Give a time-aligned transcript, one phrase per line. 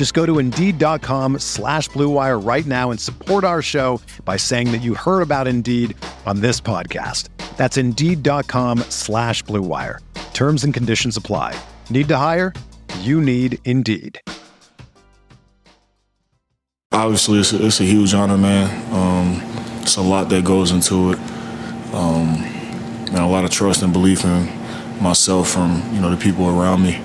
[0.00, 4.78] Just go to Indeed.com slash BlueWire right now and support our show by saying that
[4.78, 7.28] you heard about Indeed on this podcast.
[7.58, 9.98] That's Indeed.com slash BlueWire.
[10.32, 11.54] Terms and conditions apply.
[11.90, 12.54] Need to hire?
[13.00, 14.18] You need Indeed.
[16.92, 18.70] Obviously, it's a, it's a huge honor, man.
[18.94, 21.18] Um, it's a lot that goes into it.
[21.92, 22.36] Um,
[23.10, 24.48] and a lot of trust and belief in
[25.02, 26.98] myself from you know the people around me,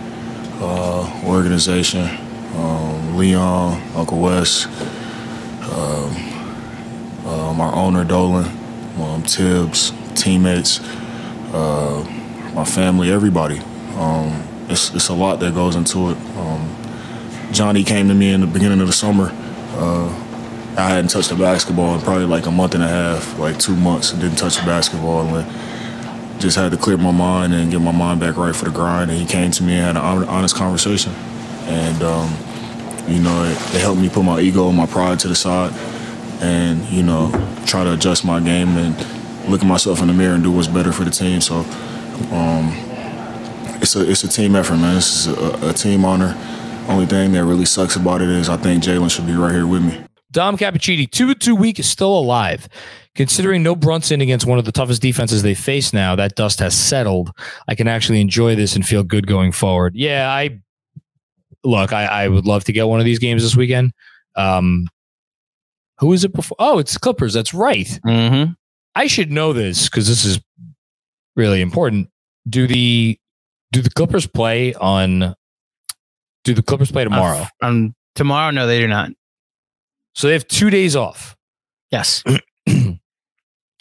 [0.61, 2.24] uh, organization,
[2.55, 4.65] um, Leon, Uncle Wes,
[5.71, 6.15] um,
[7.25, 8.45] um, our owner Dolan,
[8.99, 10.79] um, Tibbs, teammates,
[11.53, 12.03] uh,
[12.53, 13.59] my family, everybody.
[13.95, 16.17] Um, it's, it's a lot that goes into it.
[16.37, 16.75] Um,
[17.51, 19.31] Johnny came to me in the beginning of the summer.
[19.73, 20.07] Uh,
[20.77, 23.75] I hadn't touched a basketball in probably like a month and a half, like two
[23.75, 25.21] months, didn't touch a basketball.
[25.21, 25.45] And
[26.39, 29.09] just had to clear my mind and get my mind back right for the grind.
[29.09, 31.13] And he came to me and had an honest conversation.
[31.65, 32.29] And, um,
[33.07, 35.73] you know, it, it helped me put my ego and my pride to the side
[36.41, 37.31] and, you know,
[37.65, 38.95] try to adjust my game and
[39.49, 41.41] look at myself in the mirror and do what's better for the team.
[41.41, 41.57] So
[42.31, 42.71] um,
[43.81, 44.95] it's a it's a team effort, man.
[44.95, 46.35] This is a, a team honor.
[46.87, 49.67] Only thing that really sucks about it is I think Jalen should be right here
[49.67, 50.03] with me.
[50.31, 52.67] Dom Cappuccini, two two week is still alive.
[53.15, 56.75] Considering no Brunson against one of the toughest defenses they face now, that dust has
[56.75, 57.31] settled.
[57.65, 59.95] I can actually enjoy this and feel good going forward.
[59.95, 60.59] Yeah, I
[61.65, 63.91] look, I, I would love to get one of these games this weekend.
[64.35, 64.87] Um,
[65.99, 66.55] who is it before?
[66.59, 67.33] Oh, it's Clippers.
[67.33, 67.87] That's right.
[68.05, 68.51] Mm-hmm.
[68.95, 70.39] I should know this because this is
[71.35, 72.09] really important.
[72.47, 73.17] Do the
[73.71, 75.35] do the Clippers play on?
[76.43, 77.45] Do the Clippers play tomorrow?
[77.61, 79.11] Uh, um, tomorrow, no, they do not.
[80.13, 81.35] So they have two days off.
[81.91, 82.23] Yes.
[82.67, 82.99] and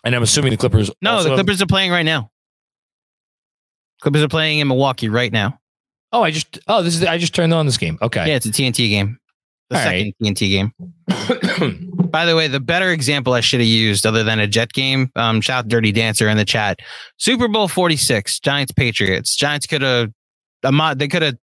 [0.05, 0.91] I'm assuming the Clippers.
[1.03, 2.31] No, the Clippers have, are playing right now.
[4.01, 5.59] Clippers are playing in Milwaukee right now.
[6.15, 7.99] Oh, I just oh this is I just turned on this game.
[8.01, 8.29] Okay.
[8.29, 9.19] Yeah, it's a TNT game.
[9.69, 10.35] The All second right.
[10.37, 10.73] TNT game.
[12.11, 15.11] By the way, the better example I should have used other than a Jet game,
[15.17, 16.79] um, shout Dirty Dancer in the chat.
[17.17, 19.35] Super Bowl 46, Giants Patriots.
[19.35, 20.13] Giants could have
[20.63, 21.37] they could have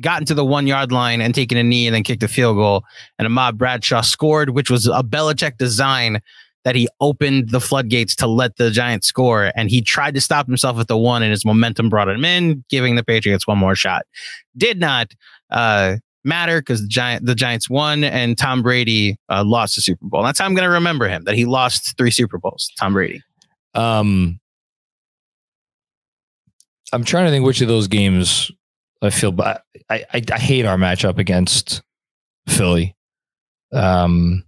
[0.00, 2.56] gotten to the one yard line and taken a knee and then kicked a field
[2.56, 2.84] goal.
[3.18, 6.22] And Ahmad Bradshaw scored, which was a Belichick design
[6.64, 9.52] that he opened the floodgates to let the Giants score.
[9.54, 12.64] And he tried to stop himself at the one, and his momentum brought him in,
[12.68, 14.06] giving the Patriots one more shot.
[14.56, 15.12] Did not
[15.50, 20.04] uh, matter because the Giant the Giants won, and Tom Brady uh, lost the Super
[20.06, 20.22] Bowl.
[20.22, 21.24] That's how I'm going to remember him.
[21.24, 22.70] That he lost three Super Bowls.
[22.78, 23.22] Tom Brady.
[23.74, 24.40] Um,
[26.92, 28.50] I'm trying to think which of those games
[29.02, 31.82] I feel, but I, I, I hate our matchup against
[32.48, 32.96] Philly.
[33.72, 34.44] Um,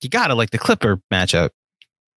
[0.00, 1.50] you got to like the Clipper matchup.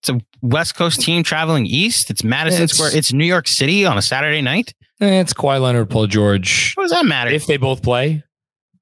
[0.01, 2.09] It's a West Coast team traveling east.
[2.09, 2.95] It's Madison It's- Square.
[2.97, 4.73] It's New York City on a Saturday night.
[4.99, 6.73] eh, it's Kawhi Leonard, Paul George.
[6.75, 7.29] What does that matter?
[7.31, 8.23] If they both play,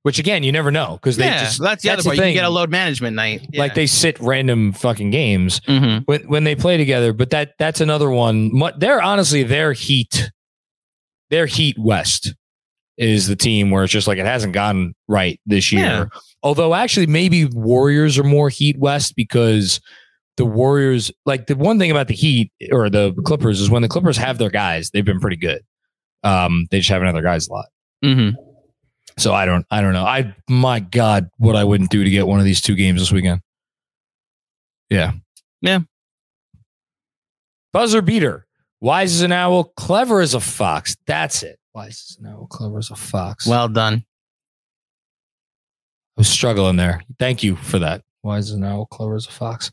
[0.03, 2.15] which again, you never know because they yeah, just that's the other part.
[2.15, 2.33] You thing.
[2.33, 3.49] can get a load management night.
[3.53, 6.03] like they sit random fucking games Mhm.
[6.05, 7.11] when when they play together.
[7.11, 8.51] But that that's another one.
[8.77, 10.31] They're honestly their heat,
[11.29, 12.33] their heat west
[12.99, 15.83] is the team where it's just like it hasn't gone right this year.
[15.85, 16.05] Yeah.
[16.43, 19.79] Although actually maybe Warriors are more heat west because
[20.37, 23.87] the Warriors like the one thing about the Heat or the Clippers is when the
[23.87, 25.61] Clippers have their guys, they've been pretty good.
[26.23, 27.65] Um, they just haven't had their guys a lot.
[28.03, 28.35] Mhm.
[29.17, 30.05] So I don't I don't know.
[30.05, 33.11] I my God, what I wouldn't do to get one of these two games this
[33.11, 33.41] weekend.
[34.89, 35.13] Yeah.
[35.61, 35.79] Yeah.
[37.71, 38.45] Buzzer beater.
[38.81, 40.95] Wise as an owl, clever as a fox.
[41.05, 41.59] That's it.
[41.79, 43.47] Wise as an owl, clever as a fox.
[43.47, 44.03] Well done.
[46.17, 47.01] I was struggling there.
[47.19, 48.01] Thank you for that.
[48.21, 49.71] Why is an owl, Clover's a fox.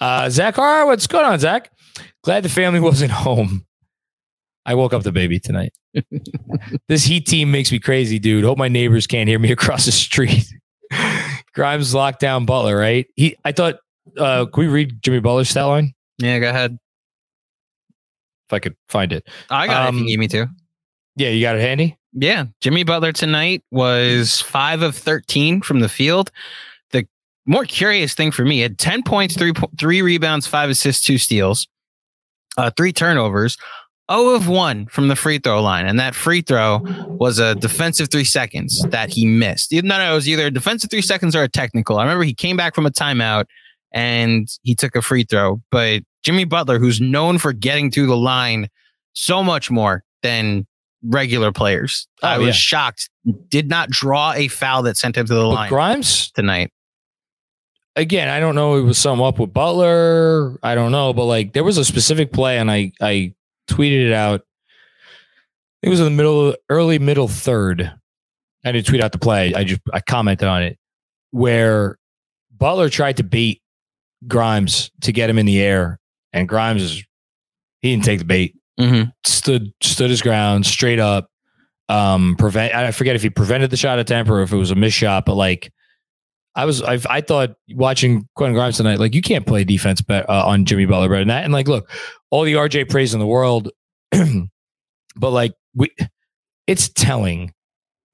[0.00, 1.70] Uh, Zach R, what's going on, Zach?
[2.24, 3.66] Glad the family wasn't home.
[4.64, 5.74] I woke up the baby tonight.
[6.88, 8.44] this Heat team makes me crazy, dude.
[8.44, 10.46] Hope my neighbors can't hear me across the street.
[11.52, 13.06] Grimes locked down Butler, right?
[13.14, 13.76] He, I thought,
[14.16, 15.92] uh, can we read Jimmy Butler's stat line?
[16.16, 16.78] Yeah, go ahead.
[18.48, 19.28] if I could find it.
[19.50, 19.98] I got um, it.
[19.98, 20.48] If you need me to.
[21.16, 21.98] Yeah, you got it handy.
[22.12, 26.30] Yeah, Jimmy Butler tonight was five of thirteen from the field.
[26.90, 27.06] The
[27.46, 31.66] more curious thing for me had ten points, three three rebounds, five assists, two steals,
[32.56, 33.56] uh, three turnovers.
[34.10, 35.86] 0 of 1 from the free throw line.
[35.86, 39.72] And that free throw was a defensive three seconds that he missed.
[39.72, 41.98] No, no, it was either a defensive three seconds or a technical.
[41.98, 43.44] I remember he came back from a timeout
[43.92, 45.62] and he took a free throw.
[45.70, 48.68] But Jimmy Butler, who's known for getting to the line
[49.14, 50.66] so much more than
[51.02, 52.52] regular players, oh, I was yeah.
[52.52, 53.10] shocked.
[53.48, 55.68] Did not draw a foul that sent him to the but line.
[55.68, 56.72] Grimes tonight.
[57.94, 58.76] Again, I don't know.
[58.76, 60.58] It was something up with Butler.
[60.62, 63.34] I don't know, but like there was a specific play, and I I
[63.68, 64.42] tweeted it out.
[65.82, 67.92] It was in the middle, early middle third.
[68.64, 69.52] I didn't tweet out the play.
[69.54, 70.78] I just I commented on it
[71.32, 71.98] where
[72.56, 73.60] Butler tried to beat
[74.28, 75.98] Grimes to get him in the air,
[76.32, 77.04] and Grimes is
[77.80, 78.56] he didn't take the bait.
[78.80, 79.10] Mm-hmm.
[79.24, 81.28] Stood stood his ground straight up.
[81.88, 82.74] Um, prevent.
[82.74, 85.26] I forget if he prevented the shot attempt or if it was a miss shot,
[85.26, 85.70] but like
[86.54, 90.28] I was, I, I thought watching Quentin Grimes tonight, like you can't play defense bet,
[90.28, 91.44] uh, on Jimmy Butler better than that.
[91.44, 91.90] And like, look,
[92.30, 93.70] all the RJ praise in the world,
[94.10, 95.90] but like we,
[96.66, 97.52] it's telling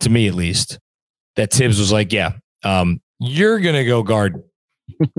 [0.01, 0.79] to me at least
[1.37, 2.33] that Tibbs was like, yeah,
[2.63, 4.43] um, you're gonna go guard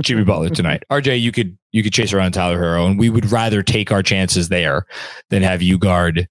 [0.02, 0.84] Jimmy Butler tonight.
[0.92, 4.04] RJ, you could you could chase around Tyler Herro, and we would rather take our
[4.04, 4.86] chances there
[5.30, 6.28] than have you guard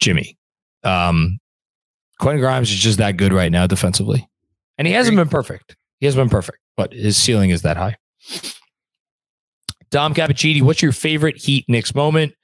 [0.00, 0.36] Jimmy.
[0.84, 1.38] Um,
[2.18, 4.28] Quentin Grimes is just that good right now defensively,
[4.78, 5.76] and he hasn't been perfect.
[5.98, 7.96] He hasn't been perfect, but his ceiling is that high.
[9.90, 12.34] Dom Cappuccini, what's your favorite Heat Knicks moment?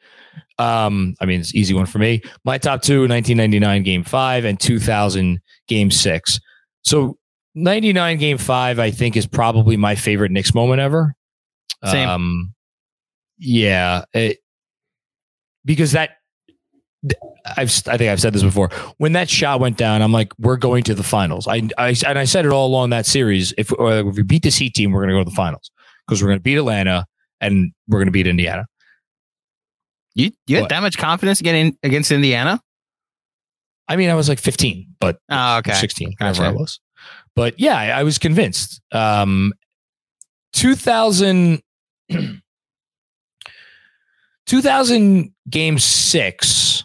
[0.59, 2.23] Um, I mean, it's easy one for me.
[2.45, 6.41] My top two: 1999 Game Five and 2000 Game Six.
[6.83, 7.19] So
[7.57, 11.15] 99 game five, I think, is probably my favorite Knicks moment ever.
[11.85, 12.09] Same.
[12.09, 12.55] Um,
[13.39, 14.05] yeah.
[14.13, 14.39] It,
[15.65, 16.11] because that,
[17.57, 18.69] I've, I think I've said this before.
[18.99, 21.49] When that shot went down, I'm like, we're going to the finals.
[21.49, 23.55] I, I and I said it all along that series.
[23.57, 25.71] If, if we beat the C team, we're going to go to the finals
[26.07, 27.07] because we're going to beat Atlanta
[27.41, 28.67] and we're going to beat Indiana.
[30.15, 32.61] You you had that much confidence getting against Indiana?
[33.89, 35.75] I mean, I was like 15, but oh, okay.
[35.75, 36.81] 16, whatever I was.
[37.35, 38.81] But yeah, I, I was convinced.
[38.93, 39.53] Um,
[40.53, 41.61] 2000,
[44.47, 46.85] 2000 game six.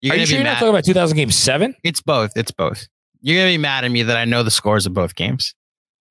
[0.00, 1.74] You're Are you sure you're not talking about 2000 game seven?
[1.82, 2.32] It's both.
[2.36, 2.86] It's both.
[3.22, 5.54] You're gonna be mad at me that I know the scores of both games.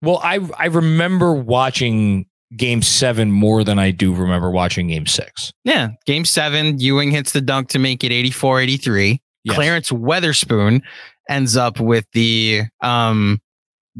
[0.01, 2.25] Well, I I remember watching
[2.57, 5.51] game seven more than I do remember watching game six.
[5.63, 5.89] Yeah.
[6.05, 9.21] Game seven, Ewing hits the dunk to make it 84 83.
[9.43, 9.55] Yes.
[9.55, 10.81] Clarence Weatherspoon
[11.30, 13.42] ends up with the um,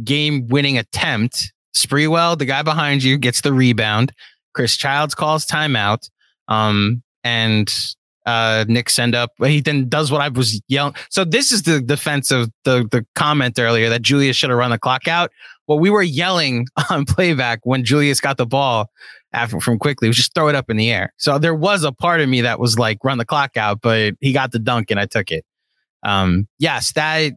[0.04, 1.52] game winning attempt.
[1.76, 4.12] Sprewell, the guy behind you, gets the rebound.
[4.54, 6.10] Chris Childs calls timeout.
[6.48, 7.74] Um, and
[8.26, 9.32] uh, Nick send up.
[9.44, 10.96] He then does what I was yelling.
[11.10, 14.72] So this is the defense of the the comment earlier that Julius should have run
[14.72, 15.32] the clock out.
[15.68, 18.90] Well, we were yelling on playback when Julius got the ball
[19.34, 21.14] after from Quickley was just throw it up in the air.
[21.18, 24.14] So there was a part of me that was like run the clock out, but
[24.22, 25.46] he got the dunk and I took it.
[26.06, 27.34] Um, yes, that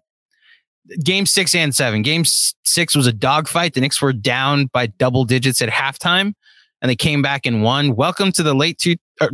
[1.02, 2.02] game six and seven.
[2.02, 2.24] Game
[2.64, 3.74] six was a dogfight.
[3.74, 6.34] The Knicks were down by double digits at halftime,
[6.80, 7.96] and they came back and won.
[7.96, 9.30] Welcome to the late two, er,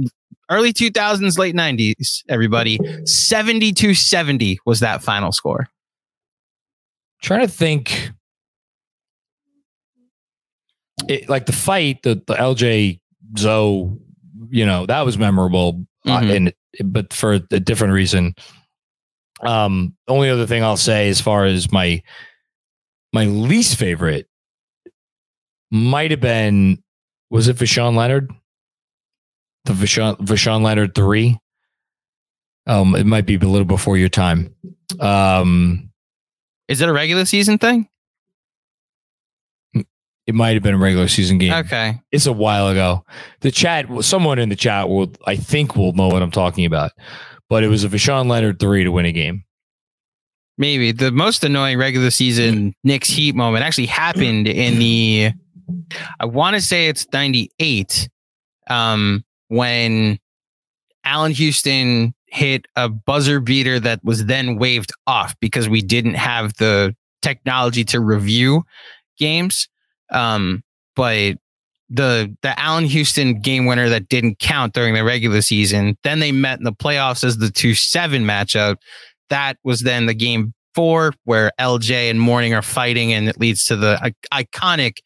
[0.50, 2.78] early 2000s, late 90s, everybody.
[3.04, 5.68] 72 70 was that final score.
[7.20, 8.10] Trying to think.
[11.08, 13.00] It, like the fight, the, the LJ
[13.36, 13.98] Zo,
[14.48, 16.30] you know, that was memorable, uh, mm-hmm.
[16.30, 18.34] uh, and but for a different reason.
[19.44, 22.02] Um, only other thing I'll say as far as my
[23.12, 24.26] my least favorite
[25.70, 26.82] might have been
[27.30, 28.30] was it Voshon Lenard?
[29.64, 31.38] The Voshon, Voshon Lenard three.
[32.66, 34.54] Um, it might be a little before your time.
[35.00, 35.90] Um,
[36.68, 37.88] is it a regular season thing?
[40.26, 41.52] It might have been a regular season game.
[41.52, 43.04] Okay, it's a while ago.
[43.40, 46.92] The chat, someone in the chat will, I think, will know what I'm talking about
[47.48, 49.44] but it was a Voshon Lenard three to win a game.
[50.56, 55.32] Maybe the most annoying regular season Knicks Heat moment actually happened in the,
[56.20, 58.08] I want to say it's 98,
[58.68, 60.18] um, when
[61.04, 66.54] Allan Houston hit a buzzer beater that was then waved off because we didn't have
[66.54, 68.64] the technology to review
[69.18, 69.68] games.
[70.10, 70.62] Um,
[70.96, 71.36] but
[71.90, 75.96] the the Allan Houston game winner that didn't count during the regular season.
[76.02, 78.76] Then they met in the playoffs as the two seven matchup.
[79.30, 83.64] That was then the game four where LJ and Mourning are fighting, and it leads
[83.66, 84.98] to the iconic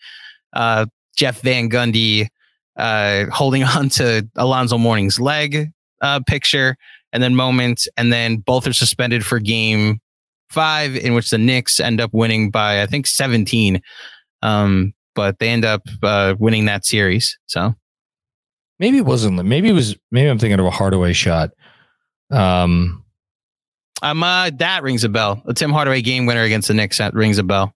[0.53, 2.29] uh, Jeff Van Gundy
[2.77, 5.71] uh, holding on to Alonzo Mourning's leg
[6.01, 6.77] uh, picture,
[7.13, 10.01] and then moment, and then both are suspended for game
[10.49, 13.83] five, in which the Knicks end up winning by I think 17.
[14.43, 17.37] Um, but they end up uh, winning that series.
[17.47, 17.75] So
[18.79, 19.45] maybe it wasn't.
[19.45, 19.97] Maybe it was.
[20.13, 21.51] Maybe I'm thinking of a Hardaway shot.
[22.31, 23.05] Um,
[24.01, 25.43] um, uh, that rings a bell.
[25.47, 27.75] A Tim Hardaway game winner against the Knicks that rings a bell.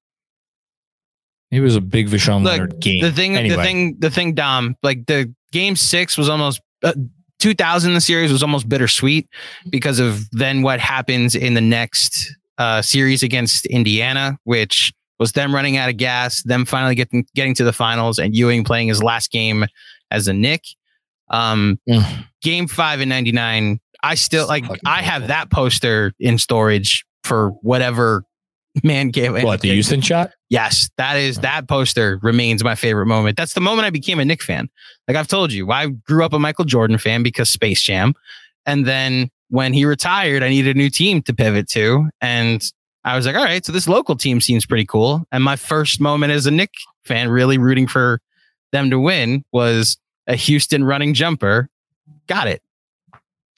[1.50, 3.02] It was a big Vashon Look, Leonard game.
[3.02, 3.56] The thing, Anyway.
[3.56, 4.76] the thing, the thing, Dom.
[4.84, 6.61] Like the game six was almost.
[6.82, 6.92] Uh,
[7.40, 9.28] 2000 the series was almost bittersweet
[9.68, 14.92] because of then what happens in the next uh, series against Indiana, which
[15.23, 18.64] was them running out of gas, them finally getting getting to the finals, and Ewing
[18.64, 19.64] playing his last game
[20.11, 20.62] as a Nick.
[21.31, 22.26] Um, Mm.
[22.43, 24.64] game five in '99, I still like.
[24.85, 28.25] I have that poster in storage for whatever
[28.83, 30.33] man gave what the Houston shot?
[30.50, 33.37] Yes, that is that poster remains my favorite moment.
[33.38, 34.69] That's the moment I became a Nick fan.
[35.09, 38.14] Like I've told you, I grew up a Michael Jordan fan because Space Jam,
[38.67, 42.62] and then when he retired, I needed a new team to pivot to, and
[43.04, 45.25] I was like, all right, so this local team seems pretty cool.
[45.32, 46.71] And my first moment as a Nick
[47.04, 48.21] fan, really rooting for
[48.71, 51.68] them to win, was a Houston running jumper.
[52.28, 52.62] Got it.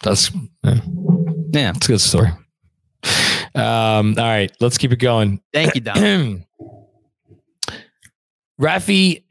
[0.03, 0.31] That's
[0.63, 0.81] yeah,
[1.53, 1.73] Yeah.
[1.73, 2.31] that's a good story.
[3.55, 5.41] Um, all right, let's keep it going.
[5.53, 6.45] Thank you, Don.
[8.61, 9.25] Rafi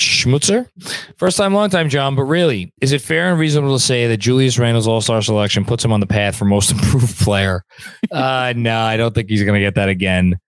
[0.00, 0.68] Schmutzer,
[1.16, 2.16] first time, long time, John.
[2.16, 5.64] But really, is it fair and reasonable to say that Julius Randle's All Star selection
[5.64, 7.62] puts him on the path for most improved player?
[8.10, 10.38] uh, no, I don't think he's going to get that again.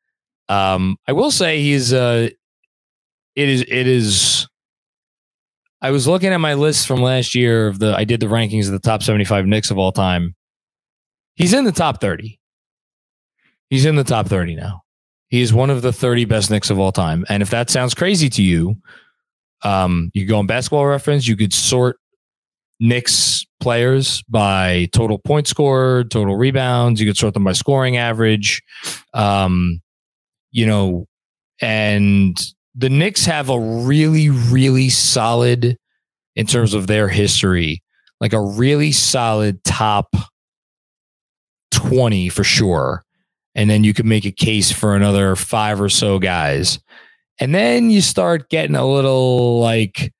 [0.48, 1.92] Um, I will say he's.
[1.92, 2.30] Uh,
[3.36, 3.62] it is.
[3.62, 4.48] It is.
[5.80, 7.94] I was looking at my list from last year of the.
[7.96, 10.34] I did the rankings of the top seventy-five Knicks of all time.
[11.34, 12.40] He's in the top thirty.
[13.70, 14.82] He's in the top thirty now.
[15.32, 17.24] He is one of the 30 best Knicks of all time.
[17.26, 18.76] And if that sounds crazy to you,
[19.62, 21.96] um, you go on basketball reference, you could sort
[22.80, 27.00] Knicks players by total point scored, total rebounds.
[27.00, 28.62] You could sort them by scoring average.
[29.14, 29.80] Um,
[30.50, 31.06] you know,
[31.60, 32.36] and
[32.74, 35.76] the Knicks have a really, really solid,
[36.34, 37.82] in terms of their history,
[38.20, 40.14] like a really solid top
[41.70, 43.04] 20 for sure
[43.54, 46.78] and then you could make a case for another five or so guys.
[47.42, 50.12] And then you start getting a little like,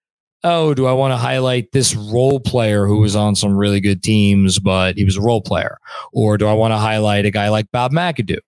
[0.42, 4.02] oh, do I want to highlight this role player who was on some really good
[4.02, 5.78] teams, but he was a role player?
[6.12, 8.40] Or do I want to highlight a guy like Bob McAdoo,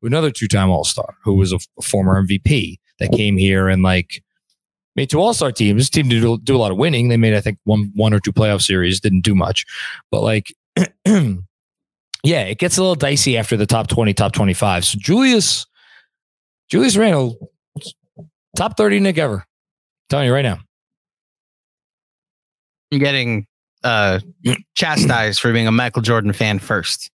[0.00, 4.24] another two time All Star, who was a, former MVP that came here and like
[4.96, 5.90] made two All Star teams.
[5.90, 7.10] Team did do, do a lot of winning.
[7.10, 9.66] They made, I think, one one or two playoff series, didn't do much.
[10.10, 10.54] But like,
[11.04, 14.86] yeah, it gets a little dicey after the top 20, top 25.
[14.86, 15.66] So Julius,
[16.70, 17.51] Julius Randle,
[18.56, 19.36] top 30 Nick ever.
[19.36, 19.42] I'm
[20.08, 20.58] telling you right now.
[22.92, 23.46] I'm getting
[23.84, 24.20] uh,
[24.74, 27.10] chastised for being a Michael Jordan fan first.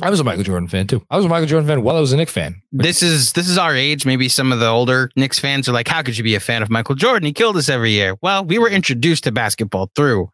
[0.00, 1.02] I was a Michael Jordan fan too.
[1.10, 2.62] I was a Michael Jordan fan while I was a Nick fan.
[2.72, 4.06] this is this is our age.
[4.06, 6.62] Maybe some of the older Knicks fans are like, "How could you be a fan
[6.62, 7.26] of Michael Jordan?
[7.26, 10.30] He killed us every year." Well, we were introduced to basketball through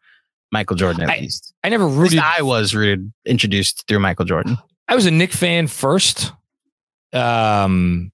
[0.53, 1.03] Michael Jordan.
[1.03, 2.19] At I- least, I never rooted.
[2.19, 4.57] I was rooted, introduced through Michael Jordan.
[4.87, 6.31] I was a Nick fan first.
[7.11, 8.11] Um,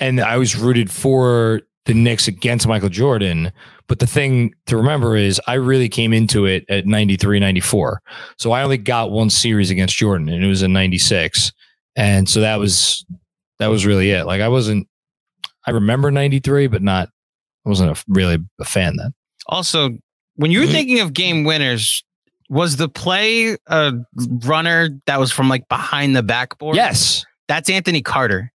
[0.00, 3.52] and I was rooted for the Knicks against Michael Jordan.
[3.86, 8.00] But the thing to remember is I really came into it at 93, 94.
[8.38, 11.52] So I only got one series against Jordan and it was in 96.
[11.96, 13.04] And so that was,
[13.58, 14.24] that was really it.
[14.24, 14.86] Like I wasn't,
[15.66, 17.08] I remember 93, but not,
[17.66, 19.12] I wasn't a, really a fan then.
[19.48, 19.90] Also,
[20.36, 20.72] when you were mm-hmm.
[20.72, 22.04] thinking of game winners,
[22.48, 23.92] was the play a
[24.44, 26.76] runner that was from like behind the backboard?
[26.76, 27.24] Yes.
[27.48, 28.52] that's Anthony Carter.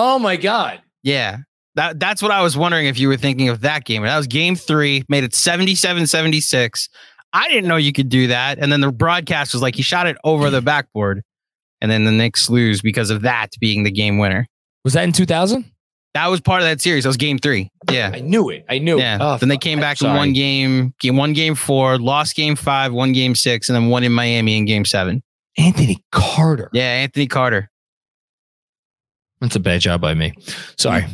[0.00, 0.80] Oh my God.
[1.02, 1.38] Yeah.
[1.74, 4.02] That, that's what I was wondering if you were thinking of that game.
[4.04, 6.88] That was game three, made it 77 76.
[7.32, 8.58] I didn't know you could do that.
[8.58, 11.22] And then the broadcast was like, he shot it over the backboard.
[11.80, 14.46] And then the Knicks lose because of that being the game winner.
[14.84, 15.64] Was that in 2000?
[16.14, 17.04] That was part of that series.
[17.04, 17.70] That was game three.
[17.90, 18.10] Yeah.
[18.14, 18.64] I knew it.
[18.68, 19.16] I knew Yeah.
[19.16, 19.20] it.
[19.20, 20.16] Oh, then they came back sorry.
[20.16, 24.04] won game, game one game four, lost game five, one game six, and then one
[24.04, 25.22] in Miami in game seven.
[25.58, 26.70] Anthony Carter.
[26.72, 27.68] Yeah, Anthony Carter.
[29.40, 30.32] That's a bad job by me.
[30.76, 31.04] Sorry.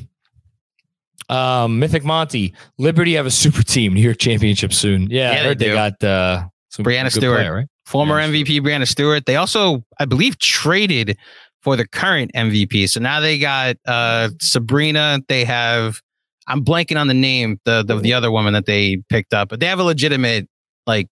[1.29, 5.09] Um, Mythic Monty, Liberty have a super team, New York Championship soon.
[5.11, 5.75] Yeah, Yeah, I they heard they, do.
[5.75, 7.37] got uh, some Breanna good Stewart.
[7.39, 7.67] player, right?
[7.87, 9.25] former Yeah, MVP Breanna Stewart.
[9.27, 11.17] They also, I believe, traded
[11.63, 12.89] for the current MVP.
[12.91, 15.21] So now they got uh, Sabrina.
[15.29, 16.01] They have,
[16.47, 19.61] I'm blanking on the name, the, the the other woman that they picked up, but
[19.61, 20.47] they have a legitimate
[20.87, 21.09] like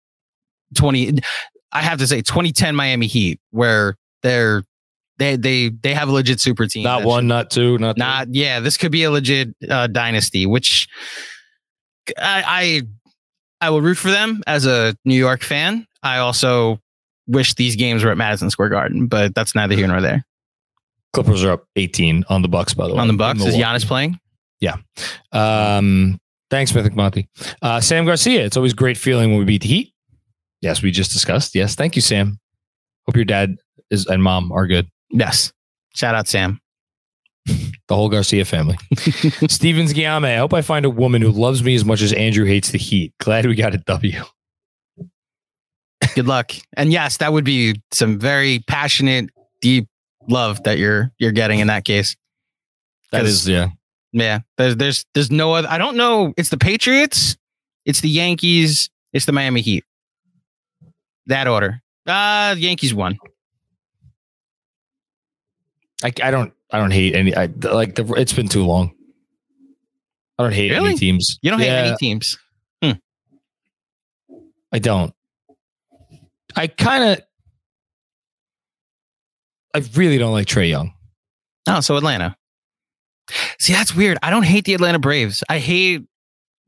[0.75, 1.19] 20.
[1.73, 4.63] I have to say 2010 Miami Heat, where they're
[5.23, 6.83] they they they have a legit super team.
[6.83, 8.01] Not one, not two, not three.
[8.01, 10.89] not yeah this could be a legit uh, dynasty which
[12.19, 15.87] I, I I will root for them as a New York fan.
[16.03, 16.81] I also
[17.29, 20.25] wish these games were at Madison Square Garden, but that's neither here nor there.
[21.13, 23.01] Clippers are up 18 on the Bucks, by the way.
[23.01, 23.55] On the Bucks, is.
[23.55, 24.19] Giannis playing?
[24.61, 24.77] Yeah.
[25.31, 26.19] Um,
[26.51, 27.29] thanks, Mythic Monty.
[27.61, 28.45] Uh, Sam Garcia.
[28.45, 29.93] It's always great feeling when we beat the Heat.
[30.61, 31.55] Yes, we just discussed.
[31.55, 32.39] Yes, thank you, Sam.
[33.07, 33.57] Hope your dad
[33.91, 34.89] is and mom are good.
[35.13, 35.53] Yes.
[35.95, 36.61] Shout out Sam.
[37.47, 38.79] The whole Garcia family.
[39.49, 40.25] Stevens Guillaume.
[40.25, 42.79] I hope I find a woman who loves me as much as Andrew hates the
[42.79, 43.13] Heat.
[43.19, 44.23] Glad we got a W.
[46.15, 46.53] Good luck.
[46.77, 49.89] And yes, that would be some very passionate, deep
[50.29, 52.17] love that you're you're getting in that case.
[53.11, 53.69] That is, yeah.
[54.13, 54.41] Yeah.
[54.57, 56.33] There's there's there's no other I don't know.
[56.37, 57.37] It's the Patriots,
[57.85, 59.85] it's the Yankees, it's the Miami Heat.
[61.27, 61.83] That order.
[62.07, 63.19] Uh Yankees won.
[66.05, 67.35] I, I don't I don't hate any.
[67.35, 68.05] I like the.
[68.17, 68.93] It's been too long.
[70.39, 70.91] I don't hate Really?
[70.91, 71.39] any teams.
[71.43, 72.39] You don't Yeah, hate any teams.
[74.75, 75.13] I don't.
[76.57, 77.21] I kind of.
[79.75, 80.95] I really don't like Trae Young.
[81.69, 82.37] Oh, so Atlanta.
[83.59, 84.19] See, that's weird.
[84.23, 85.45] I don't hate the Atlanta Braves.
[85.49, 86.03] I hate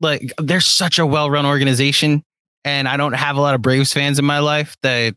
[0.01, 2.23] like they're such a well-run organization,
[2.63, 5.15] and I don't have a lot of Braves fans in my life that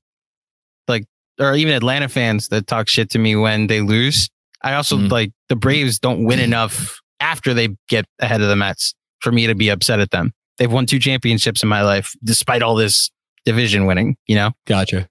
[1.38, 4.28] or even Atlanta fans that talk shit to me when they lose.
[4.62, 5.10] I also Mhm.
[5.10, 9.46] like the Braves don't win enough after they get ahead of the Mets for me
[9.46, 10.32] to be upset at them.
[10.58, 13.10] They've won two championships in my life, despite all this
[13.44, 14.16] division winning.
[14.26, 14.52] You know.
[14.66, 15.08] Gotcha.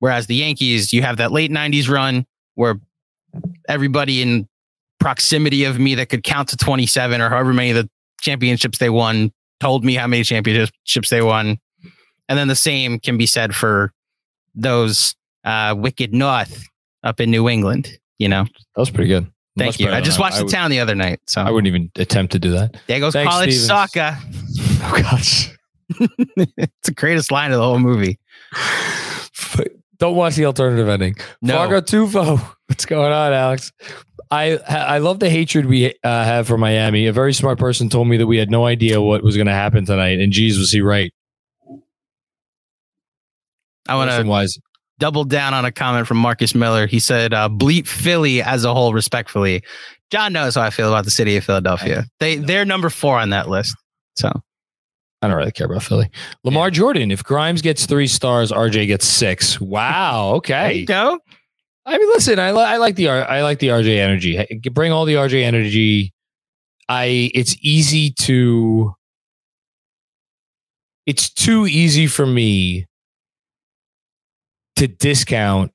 [0.00, 2.76] Whereas the Yankees, you have that late 90s run where
[3.68, 4.48] everybody in
[5.00, 7.88] proximity of me that could count to 27 or however many of the
[8.20, 9.30] championships they won
[9.60, 11.58] told me how many championships they won.
[12.28, 13.92] And then the same can be said for
[14.54, 15.14] those
[15.48, 16.64] uh, wicked North
[17.02, 17.98] up in New England.
[18.18, 19.26] You know, That was pretty good.
[19.56, 19.90] thank Much you.
[19.90, 21.20] I just watched I the would- town the other night.
[21.26, 22.76] So I wouldn't even attempt to do that.
[22.86, 23.66] there goes Thanks, college Stevens.
[23.66, 24.18] soccer.
[24.82, 25.50] Oh gosh.
[25.88, 28.18] it's the greatest line of the whole movie.
[29.56, 29.68] But
[29.98, 31.16] don't watch the alternative ending.
[31.42, 31.54] No.
[31.54, 32.38] Fargo Tufo.
[32.66, 33.72] What's going on, Alex?
[34.30, 35.92] I I love the hatred we uh,
[36.24, 37.06] have for Miami.
[37.06, 39.52] A very smart person told me that we had no idea what was going to
[39.54, 41.12] happen tonight, and geez, was he right?
[43.88, 44.16] I want to
[44.98, 45.10] Person wise.
[45.10, 46.86] double down on a comment from Marcus Miller.
[46.86, 49.62] He said, uh, "Bleep Philly as a whole, respectfully."
[50.10, 52.04] John knows how I feel about the city of Philadelphia.
[52.20, 53.76] They they're number four on that list.
[54.16, 54.30] So
[55.22, 56.08] I don't really care about Philly.
[56.44, 57.10] Lamar Jordan.
[57.10, 59.60] If Grimes gets three stars, RJ gets six.
[59.60, 60.40] Wow.
[60.46, 60.74] there Okay.
[60.80, 61.18] you go.
[61.86, 64.60] I mean, listen, I, li- I like the R- I like the RJ energy.
[64.72, 66.12] Bring all the RJ energy.
[66.88, 68.94] I it's easy to
[71.06, 72.86] it's too easy for me
[74.78, 75.72] to discount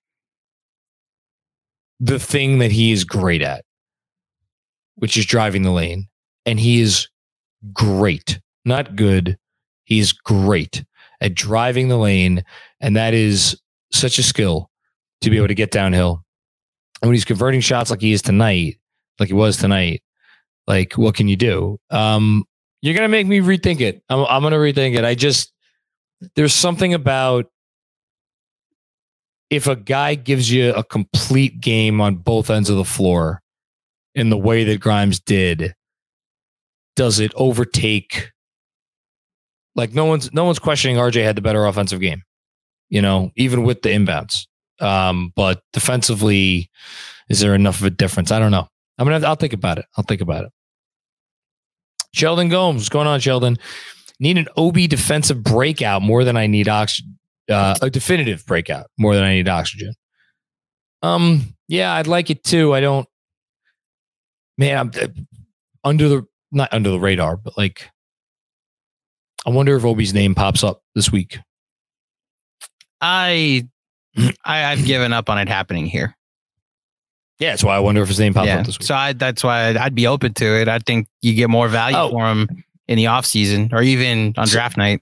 [2.00, 3.66] the thing that he is great at,
[4.96, 6.08] which is driving the lane.
[6.46, 7.10] And he is
[7.74, 9.38] great, not good.
[9.84, 10.86] He's great
[11.20, 12.44] at driving the lane.
[12.80, 13.60] And that is
[13.92, 14.70] such a skill
[15.20, 16.24] to be able to get downhill.
[17.02, 18.78] And when he's converting shots like he is tonight,
[19.20, 20.02] like he was tonight,
[20.66, 21.78] like what can you do?
[21.90, 22.46] Um,
[22.82, 24.02] you're gonna make me rethink it.
[24.08, 25.04] I'm, I'm gonna rethink it.
[25.04, 25.52] I just
[26.36, 27.48] there's something about
[29.54, 33.40] if a guy gives you a complete game on both ends of the floor
[34.16, 35.76] in the way that Grimes did,
[36.96, 38.32] does it overtake?
[39.76, 42.24] Like no one's no one's questioning RJ had the better offensive game,
[42.90, 44.48] you know, even with the inbounds.
[44.80, 46.72] Um, but defensively,
[47.30, 48.32] is there enough of a difference?
[48.32, 48.68] I don't know.
[48.98, 49.26] I'm gonna.
[49.26, 49.86] I'll think about it.
[49.96, 50.52] I'll think about it.
[52.14, 53.58] Sheldon Gomes, what's going on, Sheldon?
[54.20, 57.20] Need an Obi defensive breakout more than I need oxygen.
[57.54, 59.94] Uh, a definitive breakout more than I need oxygen.
[61.02, 62.74] Um, yeah, I'd like it too.
[62.74, 63.08] I don't.
[64.58, 65.08] Man, I'm uh,
[65.84, 67.90] under the not under the radar, but like,
[69.46, 71.40] I wonder if Obi's name pops up this week.
[73.02, 73.68] I,
[74.46, 76.16] I I've given up on it happening here.
[77.40, 78.60] Yeah, that's why I wonder if his name pops yeah.
[78.60, 78.86] up this week.
[78.86, 80.68] So I, that's why I'd, I'd be open to it.
[80.68, 82.10] I think you get more value Oh.
[82.12, 82.48] for him
[82.88, 85.02] in the off season or even on draft night.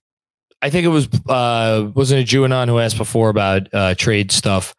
[0.61, 4.75] I think it was uh wasn't it Juanon who asked before about uh trade stuff.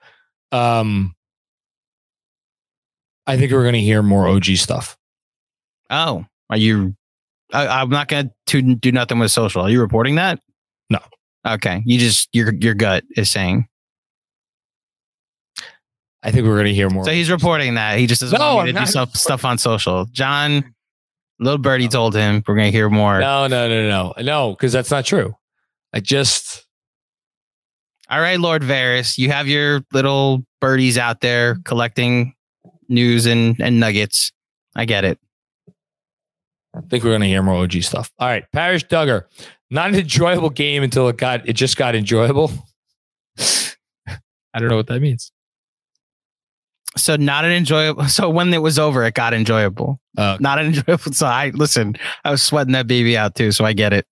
[0.53, 1.15] Um
[3.27, 4.97] I think we're gonna hear more OG stuff.
[5.91, 6.95] Oh, are you?
[7.53, 9.61] I, I'm not going to do nothing with social.
[9.63, 10.41] Are you reporting that?
[10.89, 11.01] No.
[11.47, 11.83] Okay.
[11.85, 13.67] You just your your gut is saying.
[16.23, 17.05] I think we're gonna hear more.
[17.05, 19.59] So he's reporting that he just doesn't No, want me to do stuff stuff on
[19.59, 20.07] social.
[20.07, 20.75] John,
[21.41, 23.19] little birdie told him we're going to hear more.
[23.21, 25.35] no, no, no, no, no, because that's not true.
[25.93, 26.67] I just
[28.09, 32.35] All right, Lord Varys, you have your little birdies out there collecting
[32.89, 34.33] news and and nuggets.
[34.75, 35.19] I get it.
[36.75, 38.11] I think we're going to hear more OG stuff.
[38.19, 39.25] All right, Parish Duggar,
[39.71, 42.51] not an enjoyable game until it got it just got enjoyable.
[44.55, 45.33] I don't know what that means.
[46.97, 48.05] So not an enjoyable.
[48.09, 49.99] So when it was over, it got enjoyable.
[50.17, 51.13] Uh, Not an enjoyable.
[51.13, 51.97] So I listen.
[52.25, 54.07] I was sweating that baby out too, so I get it.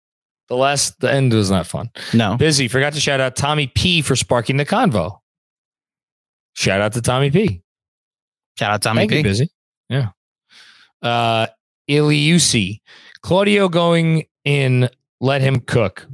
[0.51, 1.89] The last, the end was not fun.
[2.13, 2.69] No, Busy.
[2.69, 5.19] Forgot to shout out Tommy P for sparking the convo.
[6.55, 7.63] Shout out to Tommy P.
[8.59, 9.17] shout out Tommy Thank P.
[9.19, 9.49] you, Busy.
[9.89, 10.09] Yeah.
[11.01, 11.47] Uh,
[11.89, 12.81] Iliusi.
[13.23, 16.07] Claudio going in, let him cook.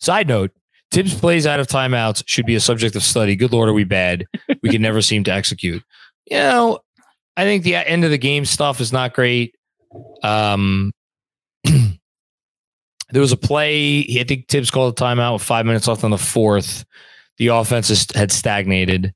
[0.00, 0.50] Side note,
[0.90, 3.36] Tibbs plays out of timeouts should be a subject of study.
[3.36, 4.24] Good Lord, are we bad?
[4.62, 5.82] We can never seem to execute.
[6.26, 6.78] You know,
[7.36, 9.54] I think the end of the game stuff is not great.
[10.22, 10.92] Um,
[13.10, 14.00] there was a play.
[14.20, 16.84] I think Tibbs called a timeout with five minutes left on the fourth.
[17.38, 19.14] The offense had stagnated.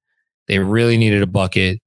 [0.49, 1.81] They really needed a bucket.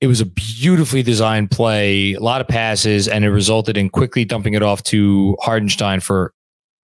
[0.00, 4.24] It was a beautifully designed play, a lot of passes, and it resulted in quickly
[4.24, 6.32] dumping it off to Hartenstein for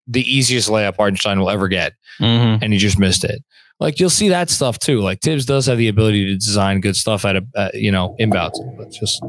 [0.08, 2.58] the easiest layup Hartenstein will ever get, Mhm.
[2.60, 3.42] and he just missed it.
[3.80, 5.00] Like you'll see that stuff too.
[5.00, 8.14] Like Tibbs does have the ability to design good stuff at a uh, you know
[8.20, 9.22] inbounds, but just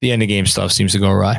[0.00, 1.38] the end of game stuff seems to go awry.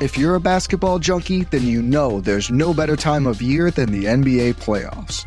[0.00, 3.92] If you're a basketball junkie, then you know there's no better time of year than
[3.92, 5.26] the NBA playoffs.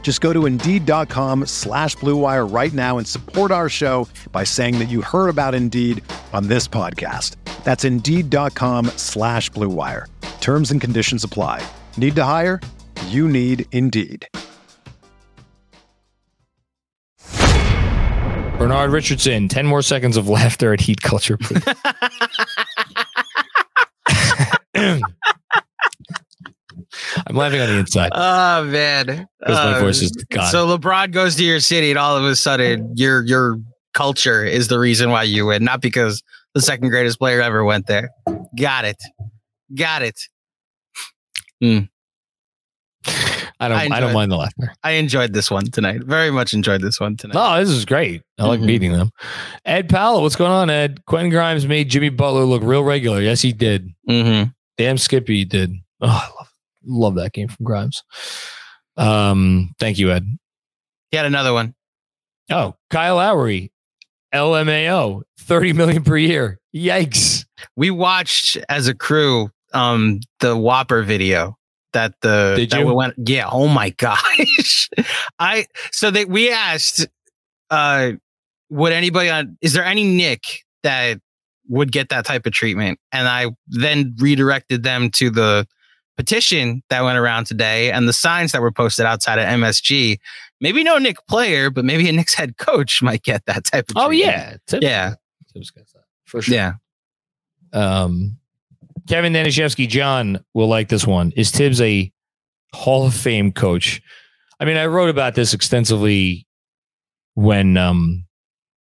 [0.00, 4.88] Just go to Indeed.com slash BlueWire right now and support our show by saying that
[4.88, 7.36] you heard about Indeed on this podcast.
[7.62, 10.06] That's Indeed.com slash BlueWire.
[10.40, 11.62] Terms and conditions apply.
[11.98, 12.62] Need to hire?
[13.08, 14.26] You need Indeed.
[18.58, 21.62] Bernard Richardson, 10 more seconds of laughter at heat culture, please.
[27.28, 28.10] I'm laughing on the inside.
[28.14, 29.06] Oh man,
[29.38, 30.50] Because my Uh, voice is gone.
[30.50, 33.58] So LeBron goes to your city, and all of a sudden, your your
[33.94, 36.22] culture is the reason why you win, not because
[36.54, 38.10] the second greatest player ever went there.
[38.58, 38.96] Got it.
[39.74, 40.18] Got it.
[43.60, 43.72] I don't.
[43.92, 44.72] I I, don't mind the laughter.
[44.84, 46.02] I enjoyed this one tonight.
[46.04, 47.34] Very much enjoyed this one tonight.
[47.34, 48.22] No, this is great.
[48.38, 48.66] I like Mhm.
[48.66, 49.10] beating them.
[49.64, 51.04] Ed Powell, what's going on, Ed?
[51.06, 53.20] Quentin Grimes made Jimmy Butler look real regular.
[53.20, 53.88] Yes, he did.
[54.08, 54.50] Mm-hmm.
[54.76, 55.72] Damn Skippy did.
[56.00, 56.48] Oh, I love,
[56.84, 58.02] love that game from Grimes.
[58.96, 60.26] Um, thank you, Ed.
[61.10, 61.74] He had another one.
[62.50, 63.72] Oh, Kyle Lowry,
[64.34, 66.58] LMAO, 30 million per year.
[66.74, 67.44] Yikes.
[67.76, 71.56] We watched as a crew um the Whopper video
[71.92, 72.86] that the Did that you?
[72.86, 74.88] we went yeah oh my gosh
[75.38, 77.06] I so they we asked
[77.70, 78.12] uh
[78.70, 80.42] would anybody on is there any Nick
[80.84, 81.20] that
[81.68, 85.66] would get that type of treatment and I then redirected them to the
[86.18, 90.18] petition that went around today and the signs that were posted outside of MSG
[90.60, 93.96] maybe no Nick player but maybe a Knicks head coach might get that type of
[93.96, 94.34] Oh, treatment.
[94.36, 94.56] yeah.
[94.66, 95.14] Tibbs- yeah
[95.54, 96.54] Tibbs gets that, For sure.
[96.54, 96.72] yeah
[97.72, 98.36] Um,
[99.08, 101.32] Kevin Danishevsky, John will like this one.
[101.36, 102.12] Is Tibbs a
[102.74, 104.02] Hall of Fame coach?
[104.60, 106.46] I mean, I wrote about this extensively
[107.34, 108.26] when um,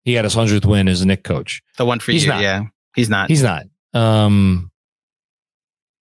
[0.05, 1.62] he had his hundredth win as a Nick coach.
[1.77, 2.40] the one for He's you not.
[2.42, 2.62] yeah
[2.96, 3.64] he's not He's not.
[3.94, 4.70] Um,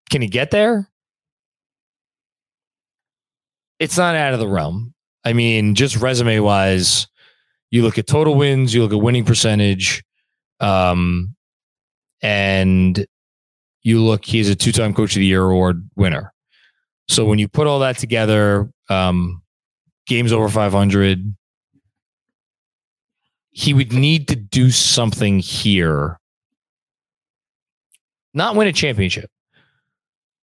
[0.09, 0.89] can he get there?
[3.79, 4.93] It's not out of the realm.
[5.23, 7.07] I mean, just resume wise,
[7.71, 10.03] you look at total wins, you look at winning percentage,
[10.59, 11.35] um,
[12.21, 13.05] and
[13.81, 16.31] you look, he's a two time coach of the year award winner.
[17.07, 19.41] So when you put all that together, um,
[20.07, 21.35] games over 500,
[23.51, 26.19] he would need to do something here
[28.35, 29.31] not win a championship.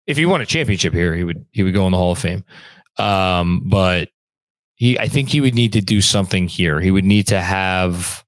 [0.06, 2.18] If he won a championship here, he would he would go in the Hall of
[2.18, 2.44] Fame.
[2.98, 4.08] Um, but
[4.74, 6.80] he, I think he would need to do something here.
[6.80, 8.24] He would need to have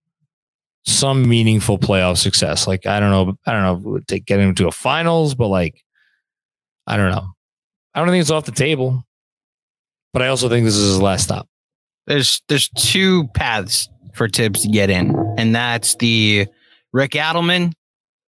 [0.85, 2.66] some meaningful playoff success.
[2.66, 5.83] Like I don't know, I don't know, would get him to a finals, but like
[6.87, 7.29] I don't know.
[7.94, 9.05] I don't think it's off the table.
[10.12, 11.48] But I also think this is his last stop.
[12.07, 16.46] there's there's two paths for Tibbs to get in, and that's the
[16.92, 17.72] Rick Adelman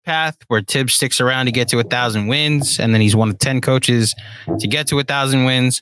[0.04, 3.30] path, where Tibbs sticks around to get to a thousand wins, and then he's one
[3.30, 4.14] of ten coaches
[4.58, 5.80] to get to a thousand wins,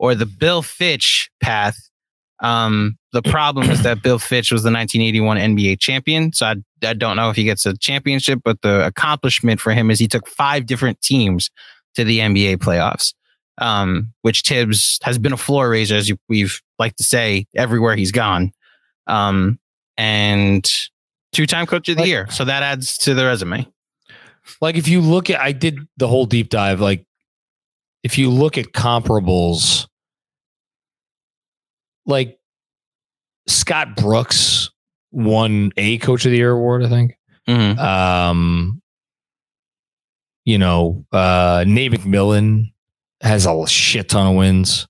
[0.00, 1.76] or the Bill Fitch path.
[2.42, 6.94] Um, the problem is that Bill Fitch was the 1981 NBA champion, so I, I
[6.94, 10.26] don't know if he gets a championship, but the accomplishment for him is he took
[10.26, 11.50] five different teams
[11.96, 13.12] to the NBA playoffs
[13.60, 18.10] um, which Tibbs has been a floor raiser, as we've like to say, everywhere he's
[18.12, 18.52] gone.
[19.06, 19.58] Um,
[19.98, 20.66] and
[21.32, 22.26] two time coach of the Like- year.
[22.30, 23.66] So that adds to the resume.
[24.60, 26.80] Like if you look at, I did the whole deep dive.
[26.80, 27.04] Like
[28.02, 29.86] if you look at comparables,
[32.10, 32.38] like
[33.46, 34.70] Scott Brooks
[35.12, 37.16] won a Coach of the Year award, I think.
[37.48, 37.78] Mhm.
[37.78, 38.82] Um,
[40.44, 42.72] you know, uh, Nate McMillan
[43.20, 44.86] has a shit ton of wins.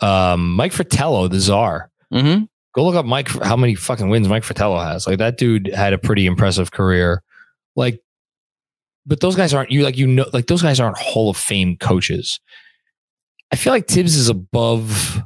[0.00, 1.90] Um, Mike Fratello, the czar.
[2.12, 2.44] Mm-hmm.
[2.74, 3.28] Go look up Mike.
[3.28, 5.06] How many fucking wins Mike Fratello has?
[5.06, 7.22] Like that dude had a pretty impressive career.
[7.74, 8.00] Like,
[9.06, 11.76] but those guys aren't you like you know like those guys aren't Hall of Fame
[11.76, 12.40] coaches.
[13.50, 15.22] I feel like Tibbs is above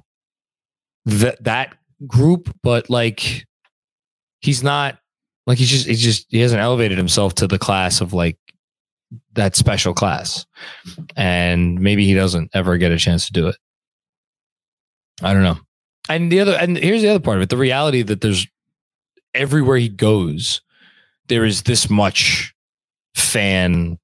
[1.07, 3.47] that that group, but like
[4.41, 4.99] he's not
[5.47, 8.39] like he's just he's just he hasn't elevated himself to the class of like
[9.35, 10.47] that special class,
[11.17, 13.57] and maybe he doesn't ever get a chance to do it.
[15.23, 15.59] I don't know.
[16.09, 18.47] And the other, and here's the other part of it: the reality that there's
[19.35, 20.61] everywhere he goes,
[21.29, 22.55] there is this much
[23.15, 23.99] fan,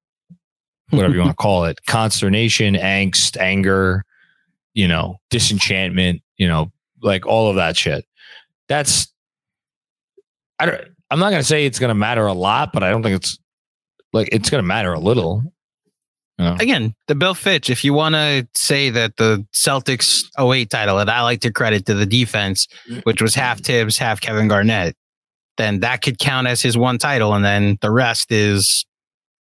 [0.90, 4.04] whatever you want to call it, consternation, angst, anger,
[4.74, 6.70] you know, disenchantment, you know,
[7.02, 8.04] like all of that shit.
[8.68, 9.12] That's,
[10.58, 10.80] I don't,
[11.10, 13.16] I'm not going to say it's going to matter a lot, but I don't think
[13.16, 13.38] it's
[14.12, 15.42] like it's going to matter a little.
[16.38, 16.56] You know?
[16.60, 21.08] Again, the Bill Fitch, if you want to say that the Celtics 08 title that
[21.08, 23.02] I like to credit to the defense, mm.
[23.04, 24.94] which was half Tibbs, half Kevin Garnett,
[25.56, 27.34] then that could count as his one title.
[27.34, 28.86] And then the rest is,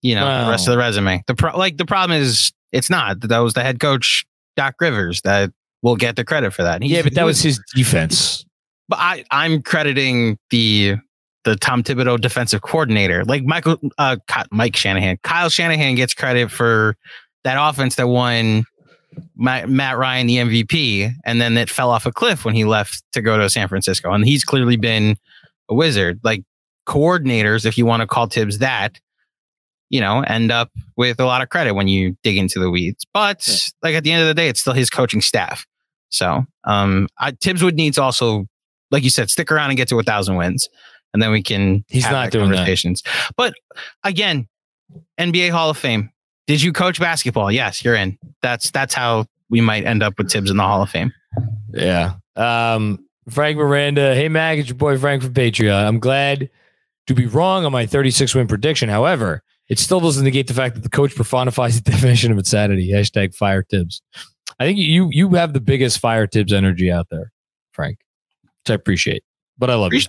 [0.02, 1.24] you know, the rest of the resume.
[1.28, 3.22] The pro- like the problem is it's not.
[3.22, 6.82] That was the head coach, Doc Rivers, that will get the credit for that.
[6.84, 8.46] yeah, but that he was his defense.
[8.90, 10.96] but I, I'm crediting the
[11.44, 14.18] the Tom Thibodeau defensive coordinator, like Michael uh,
[14.52, 15.18] Mike Shanahan.
[15.24, 16.96] Kyle Shanahan gets credit for
[17.44, 18.66] that offense that won
[19.38, 23.02] Ma- Matt Ryan the MVP, and then it fell off a cliff when he left
[23.13, 24.12] to go to San Francisco.
[24.12, 25.16] And he's clearly been
[25.70, 26.20] a wizard.
[26.24, 26.44] Like
[26.86, 29.00] coordinators, if you want to call Tibbs that,
[29.89, 33.06] you know, end up with a lot of credit when you dig into the weeds.
[33.13, 35.65] But like at the end of the day, it's still his coaching staff.
[36.10, 38.47] So um, I, Tibbs would need to also
[38.91, 40.69] like you said, stick around and get to a thousand wins,
[41.13, 41.84] and then we can.
[41.88, 42.58] He's not that doing that.
[42.58, 43.04] conversations.
[43.36, 43.54] But
[44.04, 44.47] again,
[45.19, 46.12] NBA Hall of Fame.
[46.47, 47.52] Did you coach basketball?
[47.52, 48.17] Yes, you're in.
[48.41, 51.13] That's that's how we might end up with Tibbs in the Hall of Fame.
[51.73, 52.15] Yeah.
[52.36, 54.15] Um, Frank Miranda.
[54.15, 55.86] Hey, Mag, it's your boy Frank from Patreon.
[55.86, 56.50] I'm glad
[57.08, 58.88] to be wrong on my 36 win prediction.
[58.88, 62.91] However, it still doesn't negate the fact that the coach personifies the definition of insanity.
[62.91, 64.01] Hashtag fire Tibbs.
[64.60, 67.32] I think you you have the biggest fire Tibbs energy out there,
[67.71, 67.99] Frank,
[68.43, 69.23] which I appreciate.
[69.58, 70.01] But I love you.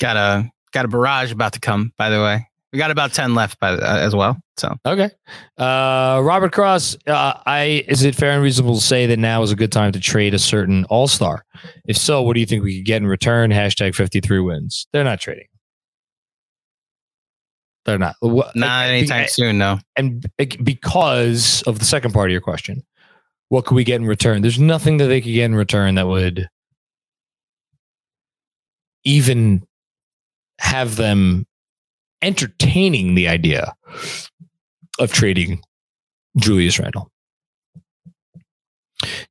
[0.00, 1.92] Got a got a barrage about to come.
[1.96, 4.36] By the way, we got about ten left by the, uh, as well.
[4.58, 5.10] So Okay.
[5.58, 9.50] Uh, Robert Cross, uh, I is it fair and reasonable to say that now is
[9.50, 11.44] a good time to trade a certain all star?
[11.86, 13.50] If so, what do you think we could get in return?
[13.50, 14.86] Hashtag 53 wins.
[14.92, 15.46] They're not trading.
[17.86, 18.16] They're not.
[18.22, 19.58] Not and- anytime and- soon.
[19.58, 19.78] No.
[19.96, 22.82] And because of the second part of your question,
[23.48, 24.42] what could we get in return?
[24.42, 26.48] There's nothing that they could get in return that would
[29.04, 29.64] even
[30.58, 31.46] have them
[32.22, 33.74] entertaining the idea
[34.98, 35.60] of trading
[36.36, 37.10] Julius Randle.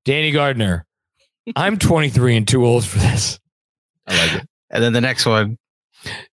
[0.05, 0.85] Danny Gardner,
[1.55, 3.39] I'm 23 and too old for this.
[4.07, 4.49] I like it.
[4.69, 5.57] And then the next one.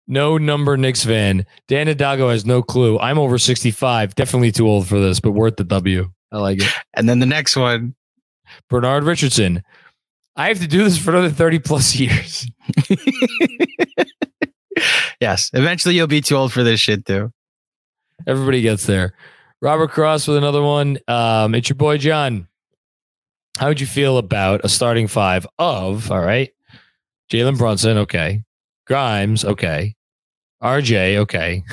[0.07, 1.45] No number Knicks fan.
[1.67, 2.97] Dan Hidalgo has no clue.
[2.99, 4.15] I'm over 65.
[4.15, 6.09] Definitely too old for this, but worth the W.
[6.31, 6.71] I like it.
[6.93, 7.95] And then the next one.
[8.69, 9.61] Bernard Richardson.
[10.37, 12.47] I have to do this for another 30 plus years.
[15.19, 15.49] yes.
[15.53, 17.31] Eventually you'll be too old for this shit too.
[18.25, 19.13] Everybody gets there.
[19.61, 20.99] Robert Cross with another one.
[21.07, 22.47] Um, it's your boy John.
[23.57, 26.51] How would you feel about a starting five of, all right,
[27.31, 28.43] Jalen Brunson, okay,
[28.85, 29.95] Grimes, okay,
[30.63, 31.63] RJ, okay,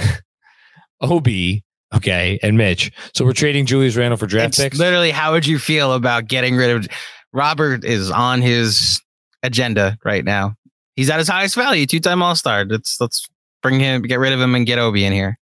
[1.00, 2.92] Obi, okay, and Mitch.
[3.14, 4.78] So we're trading Julius Randle for draft It's picks.
[4.78, 6.86] literally how would you feel about getting rid of
[7.32, 9.00] Robert is on his
[9.42, 10.54] agenda right now.
[10.96, 12.64] He's at his highest value, two time all star.
[12.64, 13.26] Let's let's
[13.62, 15.38] bring him, get rid of him and get Obi in here.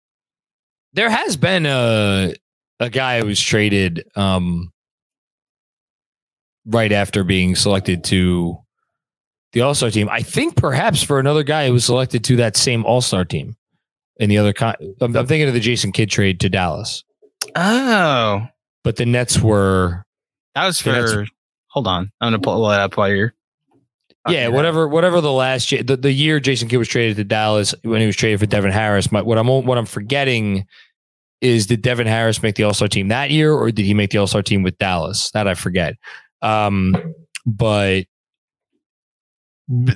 [0.94, 2.34] there has been a
[2.80, 4.72] a guy who was traded um
[6.66, 8.58] right after being selected to
[9.54, 10.10] the All Star team.
[10.10, 13.56] I think perhaps for another guy who was selected to that same All Star team.
[14.18, 17.06] In the other, con- I'm, I'm thinking of the Jason Kidd trade to Dallas,
[17.56, 18.46] Oh.
[18.84, 20.04] but the Nets were
[20.56, 21.26] That was for
[21.68, 22.12] hold on.
[22.20, 23.34] I'm gonna pull that up while you're
[24.28, 27.74] yeah whatever whatever the last Ja- the, the year Jason Kidd was traded to Dallas
[27.84, 29.10] when he was traded for Devin Harris.
[29.12, 30.66] My, what I'm what I'm forgetting
[31.40, 34.12] is did Devin Harris make the All Star team that year or did he make
[34.12, 35.32] the All Star team with Dallas?
[35.32, 35.96] That I forget.
[36.42, 36.94] Um,
[37.46, 38.04] but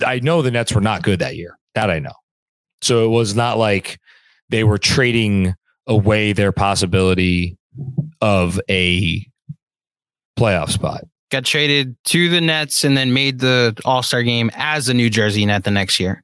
[0.05, 1.57] I know the Nets were not good that year.
[1.75, 2.13] That I know.
[2.81, 3.99] So it was not like
[4.49, 5.55] they were trading
[5.87, 7.57] away their possibility
[8.21, 9.25] of a
[10.37, 11.05] playoff spot.
[11.31, 15.09] got traded to the Nets and then made the All Star game as a New
[15.09, 16.23] Jersey Net the next year.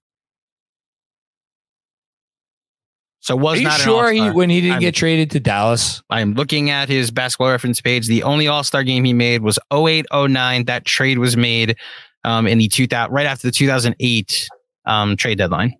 [3.21, 6.01] So was Are you not sure he when he didn't I'm- get traded to Dallas?
[6.09, 8.07] I'm looking at his basketball reference page.
[8.07, 10.65] The only All Star game he made was 08 09.
[10.65, 11.75] That trade was made
[12.23, 14.49] um, in the 2000 right after the 2008
[14.85, 15.75] um, trade deadline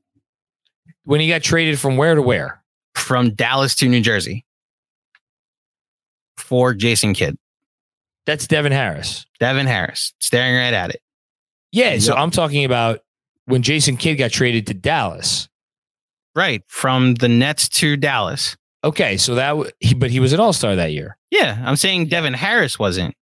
[1.06, 2.62] When he got traded from where to where?
[2.96, 4.46] from Dallas to New Jersey
[6.38, 7.38] for Jason Kidd.
[8.26, 9.26] That's Devin Harris.
[9.40, 11.02] Devin Harris staring right at it.
[11.72, 13.00] Yeah, so I'm talking about
[13.46, 15.48] when Jason Kidd got traded to Dallas.
[16.36, 16.64] Right.
[16.68, 18.56] From the Nets to Dallas.
[18.84, 21.18] Okay, so that w- he, but he was an All Star that year.
[21.32, 21.62] Yeah.
[21.66, 23.16] I'm saying Devin Harris wasn't.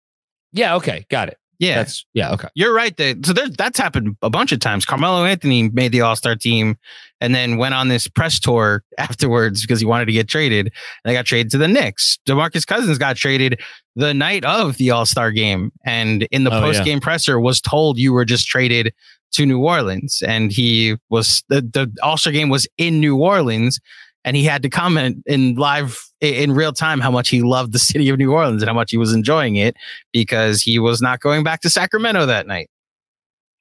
[0.52, 1.38] Yeah, okay, got it.
[1.59, 1.77] Yeah.
[1.77, 2.49] That's yeah, okay.
[2.55, 2.97] You're right.
[2.97, 4.85] That so there's that's happened a bunch of times.
[4.85, 6.77] Carmelo Anthony made the All Star team,
[7.21, 10.66] and then went on this press tour afterwards because he wanted to get traded.
[10.66, 10.73] And
[11.05, 12.19] they got traded to the Knicks.
[12.27, 13.61] Demarcus Cousins got traded
[13.95, 17.61] the night of the All Star game, and in the Oh, post game presser was
[17.61, 18.92] told you were just traded
[19.33, 23.81] to New Orleans, and he was the the All Star game was in New Orleans.
[24.27, 27.79] And he had to comment in live in real time how much he loved the
[27.91, 29.77] city of New Orleans and how much he was enjoying it
[30.12, 32.69] because he was not going back to Sacramento that night.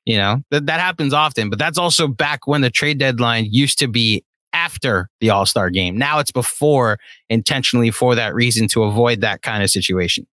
[0.06, 3.80] You know, that, that happens often, but that's also back when the trade deadline used
[3.80, 4.24] to be
[4.54, 5.98] after the All Star game.
[5.98, 6.98] Now it's before
[7.30, 10.28] intentionally for that reason to avoid that kind of situation.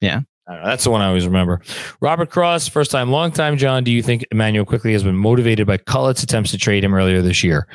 [0.00, 0.20] Yeah.
[0.20, 1.60] don't know, that's the one I always remember.
[2.00, 3.84] Robert Cross, first time, long time, John.
[3.84, 7.22] Do you think Immanuel Quickley has been motivated by Cullett's attempts to trade him earlier
[7.22, 7.66] this year?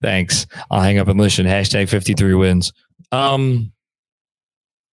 [0.00, 0.46] Thanks.
[0.70, 1.46] I'll hang up and listen.
[1.46, 2.72] Hashtag 53 wins.
[3.10, 3.72] Um,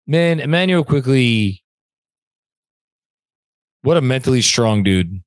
[0.07, 1.62] man, Immanuel Quickley,
[3.83, 5.23] what a mentally strong dude.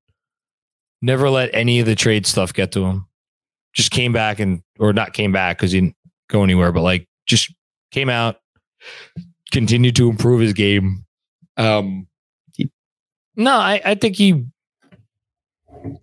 [1.02, 3.08] Never let any of the trade stuff get to him.
[3.74, 5.96] Just came back and, or not came back because he didn't
[6.30, 7.54] go anywhere, but like just
[7.92, 8.38] came out,
[9.52, 11.06] continued to improve his game.
[11.60, 12.08] Um,
[13.36, 14.46] no, I, I think he.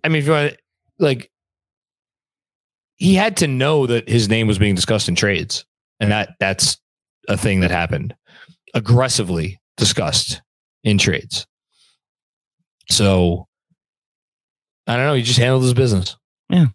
[0.03, 0.57] I mean, if you want,
[0.97, 1.29] like,
[2.95, 5.65] he had to know that his name was being discussed in trades.
[5.99, 6.77] and that that's
[7.27, 8.15] a thing that happened
[8.73, 10.41] aggressively discussed
[10.83, 11.45] in trades.
[12.89, 13.47] So
[14.85, 15.13] I don't know.
[15.15, 16.15] He just handled his business.
[16.49, 16.67] Yeah,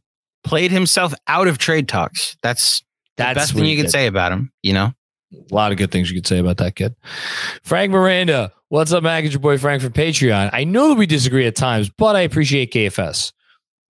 [0.45, 2.37] played himself out of trade talks.
[2.43, 2.83] That's
[3.17, 3.93] that's the best thing you can did.
[3.93, 4.53] say about him.
[4.63, 4.93] You know.
[5.51, 6.95] A lot of good things you could say about that kid.
[7.63, 9.23] Frank Miranda, what's up, Mac?
[9.23, 10.49] It's your boy Frank from Patreon.
[10.51, 13.31] I know that we disagree at times, but I appreciate KFS.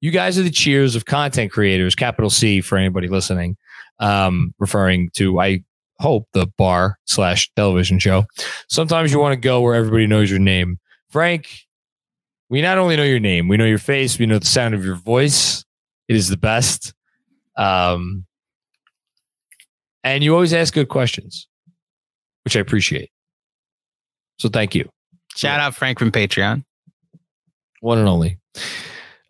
[0.01, 3.57] You guys are the cheers of content creators, capital C for anybody listening,
[4.01, 5.63] um, referring to, I
[6.01, 8.25] hope, the bar slash television show.
[8.69, 10.81] Sometimes you want to go where everybody knows your name.
[11.11, 11.61] Frank,
[12.49, 14.85] we not only know your name, we know your face, we know the sound of
[14.85, 15.65] your voice.
[16.09, 16.93] It is the best.
[17.57, 18.27] Um,
[20.03, 21.47] and you always ask good questions,
[22.43, 23.13] which I appreciate.
[24.43, 24.89] So thank you,
[25.37, 26.65] Shout out Frank from Patreon.
[27.79, 28.39] one and only.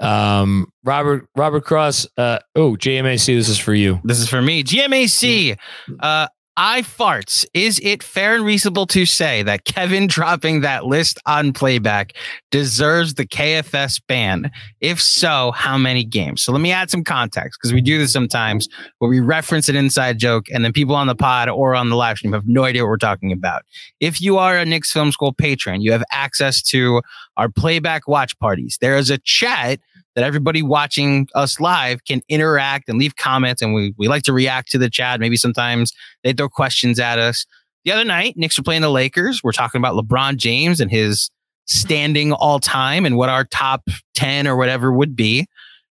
[0.01, 2.07] Um, Robert Robert Cross.
[2.17, 4.01] Uh, oh, JMAC, this is for you.
[4.05, 4.65] This is for me.
[4.65, 5.59] JMAC.
[6.01, 7.47] Uh, I farts.
[7.55, 12.13] Is it fair and reasonable to say that Kevin dropping that list on playback
[12.51, 14.51] deserves the KFS ban?
[14.81, 16.43] If so, how many games?
[16.43, 19.77] So let me add some context because we do this sometimes where we reference an
[19.77, 22.65] inside joke and then people on the pod or on the live stream have no
[22.65, 23.63] idea what we're talking about.
[24.01, 27.01] If you are a Knicks Film School patron, you have access to
[27.39, 28.77] our playback watch parties.
[28.81, 29.81] There is a chat
[30.15, 33.63] that everybody watching us live can interact and leave comments.
[33.63, 35.21] And we, we like to react to the chat.
[35.21, 35.93] Maybe sometimes
[36.23, 37.47] they throw questions at us.
[37.85, 39.43] The other night, Knicks were playing the Lakers.
[39.43, 41.31] We're talking about LeBron James and his
[41.67, 45.47] standing all time and what our top 10 or whatever would be.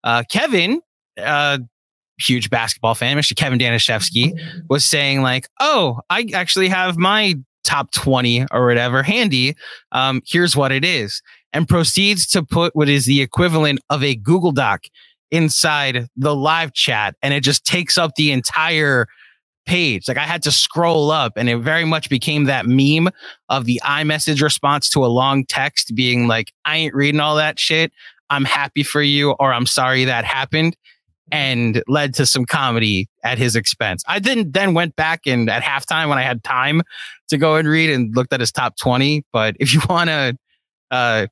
[0.02, 0.80] Uh, Kevin,
[1.22, 1.58] uh,
[2.18, 3.36] huge basketball fan, Mr.
[3.36, 4.32] Kevin Danishevsky,
[4.68, 9.54] was saying, like, oh, I actually have my top 20 or whatever handy.
[9.92, 11.20] Um, here's what it is
[11.56, 14.84] and proceeds to put what is the equivalent of a Google Doc
[15.30, 17.16] inside the live chat.
[17.22, 19.06] And it just takes up the entire
[19.64, 20.06] page.
[20.06, 23.08] Like I had to scroll up and it very much became that meme
[23.48, 27.58] of the iMessage response to a long text being like, I ain't reading all that
[27.58, 27.90] shit.
[28.28, 30.76] I'm happy for you or I'm sorry that happened
[31.32, 34.04] and led to some comedy at his expense.
[34.06, 36.82] I didn't then went back and at halftime when I had time
[37.28, 39.24] to go and read and looked at his top 20.
[39.32, 40.36] But if you want to
[40.90, 41.26] uh,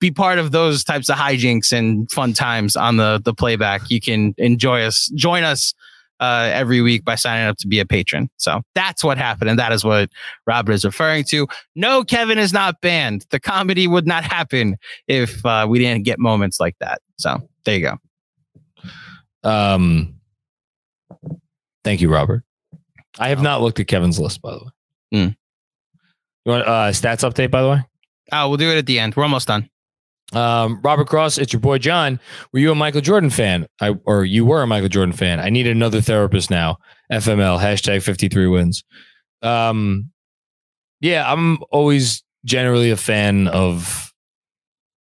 [0.00, 4.00] be part of those types of hijinks and fun times on the the playback, you
[4.00, 5.74] can enjoy us, join us
[6.20, 8.30] uh, every week by signing up to be a patron.
[8.36, 10.10] So that's what happened, and that is what
[10.46, 11.48] Robert is referring to.
[11.74, 13.26] No, Kevin is not banned.
[13.30, 14.76] The comedy would not happen
[15.08, 17.00] if uh, we didn't get moments like that.
[17.18, 17.90] So there you
[19.42, 19.48] go.
[19.48, 20.14] Um,
[21.84, 22.44] thank you, Robert.
[23.18, 24.70] I have not looked at Kevin's list, by the way.
[25.12, 25.28] Hmm.
[26.44, 27.80] You want uh, stats update, by the way?
[28.30, 29.16] Oh, we'll do it at the end.
[29.16, 29.68] We're almost done.
[30.32, 32.18] Um, Robert Cross, it's your boy John.
[32.52, 33.66] Were you a Michael Jordan fan?
[33.80, 35.40] I or you were a Michael Jordan fan?
[35.40, 36.78] I need another therapist now.
[37.10, 38.82] FML hashtag fifty three wins.
[39.42, 40.10] Um,
[41.00, 44.12] yeah, I'm always generally a fan of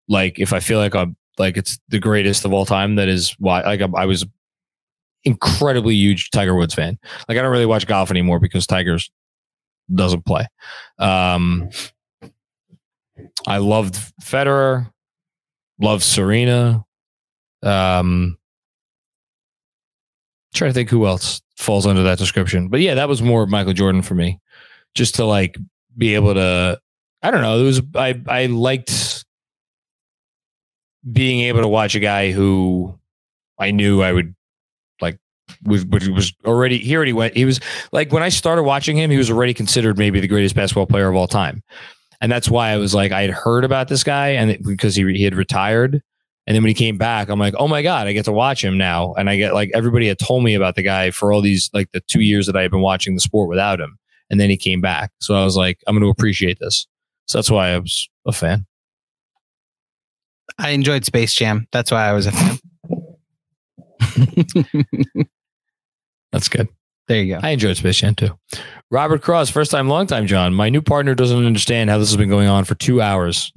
[0.07, 2.95] like if I feel like I'm like it's the greatest of all time.
[2.95, 4.25] That is why like I, I was
[5.23, 6.99] incredibly huge Tiger Woods fan.
[7.27, 9.09] Like I don't really watch golf anymore because Tiger's
[9.93, 10.47] doesn't play.
[10.99, 11.69] Um,
[13.47, 14.91] I loved Federer,
[15.79, 16.83] loved Serena.
[17.63, 18.37] Um,
[20.53, 23.73] trying to think who else falls under that description, but yeah, that was more Michael
[23.73, 24.39] Jordan for me.
[24.93, 25.57] Just to like
[25.97, 26.79] be able to,
[27.21, 27.59] I don't know.
[27.59, 29.25] It was I I liked
[31.11, 32.97] being able to watch a guy who
[33.59, 34.35] I knew I would
[35.01, 35.19] like
[35.63, 37.59] was was- already he already went he was
[37.91, 41.07] like when I started watching him he was already considered maybe the greatest basketball player
[41.07, 41.61] of all time
[42.21, 44.95] and that's why I was like I had heard about this guy and it, because
[44.95, 46.01] he he had retired
[46.47, 48.63] and then when he came back I'm like oh my god I get to watch
[48.63, 51.41] him now and I get like everybody had told me about the guy for all
[51.41, 53.97] these like the 2 years that I had been watching the sport without him
[54.29, 56.87] and then he came back so I was like I'm going to appreciate this
[57.27, 58.65] so that's why I was a fan
[60.57, 61.67] I enjoyed Space Jam.
[61.73, 62.59] That's why I was a fan.
[66.31, 66.69] that's good
[67.07, 67.39] there you go.
[67.41, 68.37] I enjoyed Space Jam too.
[68.91, 70.53] Robert Cross, first time, long time, John.
[70.53, 73.51] My new partner doesn't understand how this has been going on for two hours.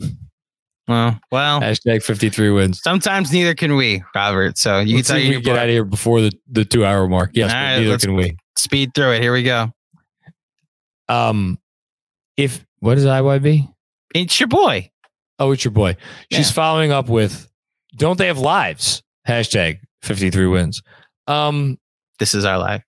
[0.88, 2.82] Well, well, Hashtag 53 wins.
[2.82, 4.56] sometimes neither can we, Robert.
[4.56, 6.84] So you Let's can tell you we get out of here before the, the two
[6.86, 7.32] hour mark.
[7.34, 8.36] Yes, right, neither can we.
[8.56, 9.20] speed through it.
[9.22, 9.68] Here we go.
[11.10, 11.58] Um,
[12.38, 13.68] if what is IYB?
[14.14, 14.90] It's your boy.
[15.38, 15.96] Oh, it's your boy.
[16.32, 16.54] She's Yeah.
[16.54, 17.48] following up with,
[17.96, 19.02] don't they have lives?
[19.26, 20.80] Hashtag 53 wins.
[21.26, 21.78] Um,
[22.18, 22.82] This is our life.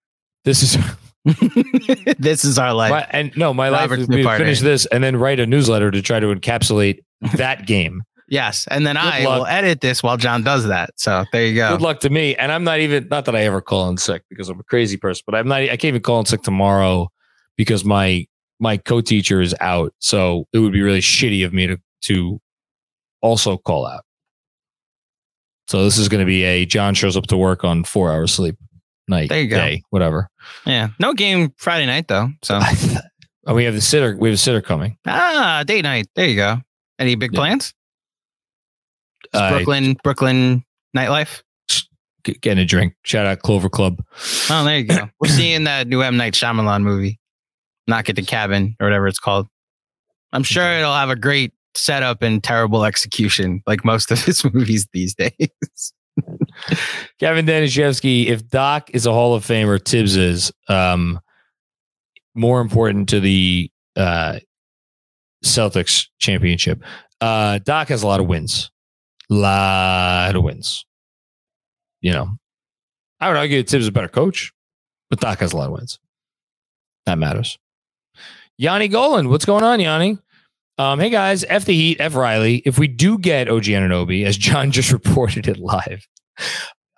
[0.44, 0.78] this is
[2.18, 2.90] this is our life.
[2.90, 5.46] my, and no, my life Robert's is new we finish this and then write a
[5.46, 7.00] newsletter to try to encapsulate
[7.36, 8.02] that game.
[8.30, 9.38] Yes, and then Good I luck.
[9.40, 10.90] will edit this while John does that.
[10.94, 11.72] So there you go.
[11.72, 12.36] Good luck to me.
[12.36, 14.96] And I'm not even not that I ever call in sick because I'm a crazy
[14.96, 15.62] person, but I'm not.
[15.62, 17.10] I can't even call in sick tomorrow
[17.56, 18.24] because my
[18.60, 19.92] my co-teacher is out.
[19.98, 22.40] So it would be really shitty of me to to
[23.20, 24.04] also call out.
[25.66, 28.32] So this is going to be a John shows up to work on four hours
[28.32, 28.56] sleep
[29.10, 29.56] night, There you go.
[29.56, 30.28] day, whatever.
[30.64, 32.28] Yeah, no game Friday night though.
[32.42, 32.60] So
[33.46, 34.16] Oh, we have the sitter.
[34.16, 34.96] We have a sitter coming.
[35.06, 36.06] ah, date night.
[36.14, 36.58] There you go.
[36.98, 37.38] Any big Yeah.
[37.40, 37.74] plans?
[39.34, 40.64] I- Brooklyn, Brooklyn
[40.96, 41.42] nightlife.
[42.22, 42.94] Getting a drink.
[43.02, 44.02] Shout out Clover Club.
[44.50, 45.08] Oh, there you go.
[45.20, 47.18] We're seeing that new M Night Shyamalan movie,
[47.86, 49.46] Knock at the Cabin or whatever it's called.
[50.32, 50.80] I'm sure Okay.
[50.80, 55.92] it'll have a great setup and terrible execution, like most of his movies these days.
[57.18, 61.20] Kevin Danishevsky, if Doc is a Hall of Famer, Tibbs is um,
[62.34, 64.38] more important to the uh,
[65.44, 66.82] Celtics championship.
[67.20, 68.70] Uh, Doc has a lot of wins,
[69.28, 70.84] lot of wins.
[72.00, 72.28] You know,
[73.20, 74.52] I would argue that Tibbs is a better coach,
[75.10, 75.98] but Doc has a lot of wins.
[77.06, 77.58] That matters.
[78.56, 80.18] Yanni Golan, what's going on, Yanni?
[80.78, 82.62] Um, hey guys, F the Heat, F Riley.
[82.64, 86.06] If we do get OG Anunoby, as John just reported it live,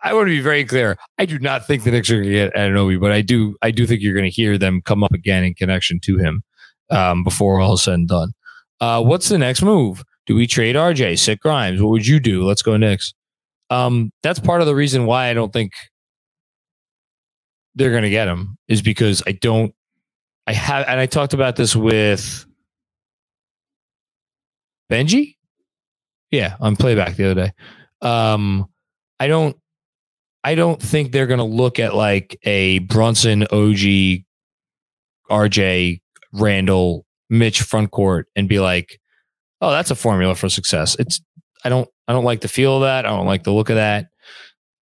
[0.05, 0.97] I want to be very clear.
[1.18, 3.57] I do not think the Knicks are going to get Anunoby, but I do.
[3.62, 6.43] I do think you're going to hear them come up again in connection to him
[6.90, 8.32] um, before all is said and done.
[8.80, 10.03] Uh, what's the next move?
[10.26, 11.18] Do we trade RJ?
[11.18, 11.80] Sick Grimes.
[11.80, 12.45] What would you do?
[12.45, 13.14] Let's go Knicks.
[13.70, 15.72] Um, that's part of the reason why I don't think
[17.74, 19.74] they're going to get him is because I don't.
[20.47, 22.45] I have, and I talked about this with
[24.90, 25.36] Benji.
[26.32, 27.53] Yeah, on playback the other day.
[28.01, 28.66] Um,
[29.22, 29.56] I don't
[30.42, 34.24] I don't think they're going to look at like a Brunson, OG,
[35.30, 36.00] RJ,
[36.32, 39.00] Randle, Mitch front court and be like,
[39.60, 41.20] "Oh, that's a formula for success." It's
[41.64, 43.06] I don't I don't like the feel of that.
[43.06, 44.08] I don't like the look of that.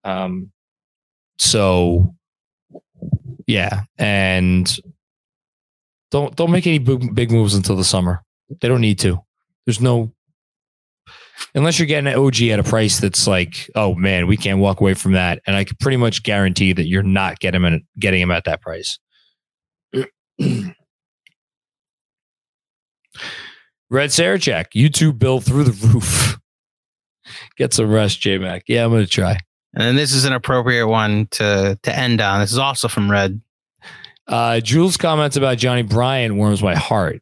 [0.03, 0.51] Um
[1.37, 2.15] so
[3.45, 4.75] yeah, and
[6.09, 8.23] don't don't make any big, big moves until the summer.
[8.59, 9.19] They don't need to.
[9.67, 10.11] There's no
[11.55, 14.81] unless you're getting an OG at a price that's like, oh man, we can't walk
[14.81, 15.41] away from that.
[15.45, 18.45] And I can pretty much guarantee that you're not getting him at, getting him at
[18.45, 18.99] that price.
[19.93, 20.73] Red
[24.09, 26.37] Sarachek, YouTube bill through the roof.
[27.57, 28.63] Get some rest, J Mac.
[28.67, 29.37] Yeah, I'm gonna try.
[29.73, 32.41] And then this is an appropriate one to to end on.
[32.41, 33.41] This is also from Red.
[34.27, 37.21] Uh, Jules' comments about Johnnie Bryant warms my heart.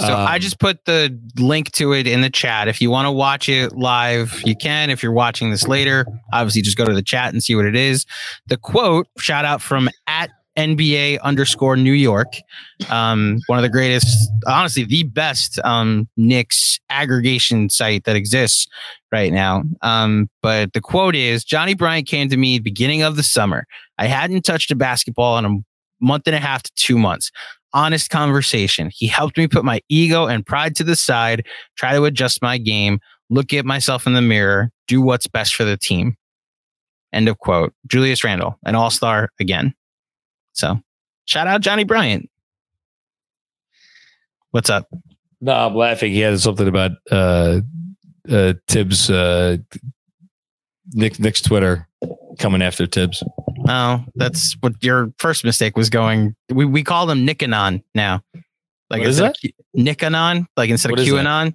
[0.00, 2.68] So I Um, just put the link to it in the chat.
[2.68, 4.88] If you want to watch it live, you can.
[4.90, 7.76] If you're watching this later, obviously just go to the chat and see what it
[7.76, 8.06] is.
[8.46, 12.32] The quote, shout out from at NBA underscore New York.
[12.88, 18.66] Um, one of the greatest, honestly, the best um, Knicks aggregation site that exists
[19.12, 19.62] right now.
[19.82, 23.66] Um, but the quote is Johnnie Bryant came to me beginning of the summer.
[23.98, 25.56] I hadn't touched a basketball in a
[26.00, 27.30] month and a half to two months
[27.72, 28.90] honest conversation.
[28.92, 31.46] He helped me put my ego and pride to the side,
[31.76, 35.64] try to adjust my game, look at myself in the mirror, do what's best for
[35.64, 36.16] the team.
[37.12, 37.72] End of quote.
[37.86, 39.74] Julius Randle, an all star again.
[40.52, 40.80] So
[41.24, 42.30] shout out Johnnie Bryant.
[44.50, 44.88] What's up?
[45.40, 46.12] No, I'm laughing.
[46.12, 47.60] He had something about uh,
[48.30, 49.58] uh, Tibbs, uh,
[50.92, 51.88] Nick, Knicks Twitter
[52.38, 53.22] coming after Tibbs.
[53.68, 56.34] Oh, that's what your first mistake was going.
[56.50, 58.22] We, we call them Nikanon now.
[58.88, 61.12] Like What is Q- Nikanon, like instead What of that?
[61.12, 61.54] QAnon.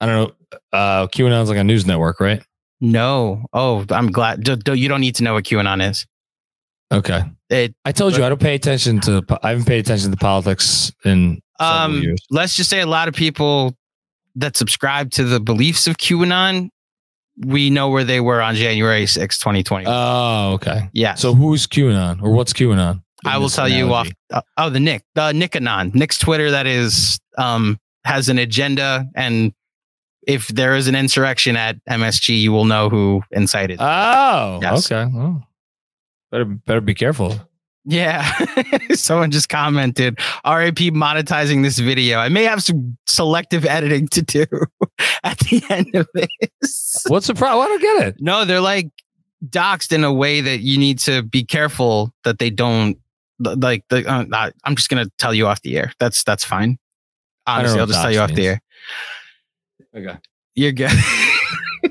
[0.00, 0.58] I don't know.
[0.72, 2.42] Uh, QAnon's like a news network, right?
[2.80, 3.46] No.
[3.52, 4.42] Oh, I'm glad.
[4.42, 6.04] D- d- you don't need to know what QAnon is.
[6.92, 7.22] Okay.
[7.48, 9.22] It I told you I don't pay attention to.
[9.42, 12.20] I haven't paid attention to politics in um, years.
[12.30, 13.74] let's just say a lot of people
[14.34, 16.70] that subscribe to the beliefs of QAnon,
[17.38, 19.86] we know where they were on January 6, 2020.
[19.88, 20.88] Oh, okay.
[20.92, 21.14] yeah.
[21.14, 23.02] So who's QAnon or what's QAnon?
[23.24, 24.08] I will tell you off.
[24.32, 29.52] Uh, oh, the Nick, the Nikanon, Knicks Twitter that is um has an agenda, and
[30.26, 33.78] if there is an insurrection at MSG, you will know who incited.
[33.80, 34.90] Oh, Yes.
[34.90, 35.08] okay.
[35.12, 35.46] Well,
[36.32, 37.38] better better be careful.
[37.84, 38.30] Yeah,
[38.92, 44.46] someone just commented, "RAP monetizing this video." I may have some selective editing to do
[45.24, 47.04] at the end of this.
[47.08, 47.64] What's the problem?
[47.64, 48.16] I don't get it.
[48.20, 48.90] No, they're like
[49.48, 52.98] doxed in a way that you need to be careful that they don't
[53.40, 55.92] like the uh, I'm just going to tell you off the air.
[55.98, 56.78] That's that's fine.
[57.46, 58.62] Honestly, I'll just tell you dox off the air.
[59.94, 60.18] Okay.
[60.54, 60.90] You're good.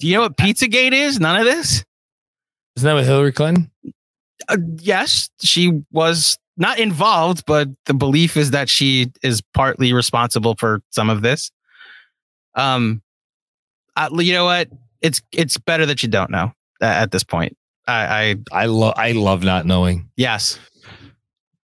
[0.00, 1.20] Do you know what Pizzagate is?
[1.20, 1.84] None of this?
[2.76, 3.70] Isn't that with Hillary Clinton?
[4.50, 10.54] Uh, yes, she was not involved, but the belief is that she is partly responsible
[10.58, 11.50] for some of this.
[12.54, 13.00] Um
[13.96, 14.68] Uh, you know what?
[15.00, 17.56] It's it's better that you don't know uh, at this point.
[17.88, 20.08] I, I love I love not knowing.
[20.16, 20.58] Yes.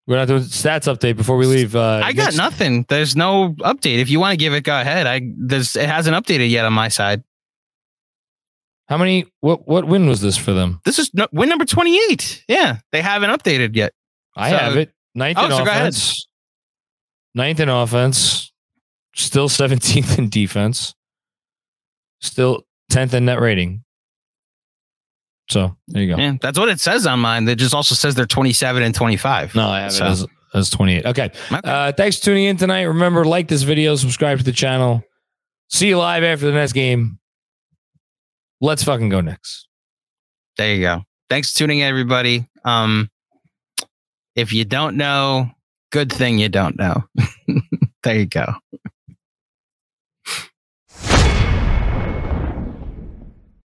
[0.07, 1.75] We're not doing stats update before we leave.
[1.75, 2.86] Uh, I got nothing.
[2.89, 3.99] There's no update.
[3.99, 5.07] If you want to give it, go ahead.
[5.07, 7.23] I there's it hasn't updated yet on my side.
[8.88, 9.25] How many?
[9.41, 10.79] What what win was this for them?
[10.86, 12.45] This is no, win number 28.
[12.47, 13.93] Yeah, they haven't updated yet.
[14.36, 14.93] I so, have it.
[15.15, 16.27] Ninth oh, in so offense.
[17.33, 18.51] Ninth in offense.
[19.15, 20.93] Still 17th in defense.
[22.19, 23.83] Still 10th in net rating.
[25.49, 26.21] So there you go.
[26.21, 27.47] Yeah, that's what it says on mine.
[27.47, 29.55] It just also says they're 27 and 25.
[29.55, 30.05] No, I have so.
[30.05, 31.05] it as, as 28.
[31.05, 31.25] Okay.
[31.25, 31.59] okay.
[31.63, 32.83] Uh, thanks for tuning in tonight.
[32.83, 35.03] Remember, like this video, subscribe to the channel.
[35.69, 37.19] See you live after the next game.
[38.66, 39.68] Let's fucking go Knicks.
[40.57, 41.03] There you go.
[41.30, 42.49] Thanks for tuning in, everybody.
[42.63, 43.11] Um,
[44.36, 45.51] if you don't know,
[45.91, 47.03] good thing you don't know.
[48.03, 48.55] there you go.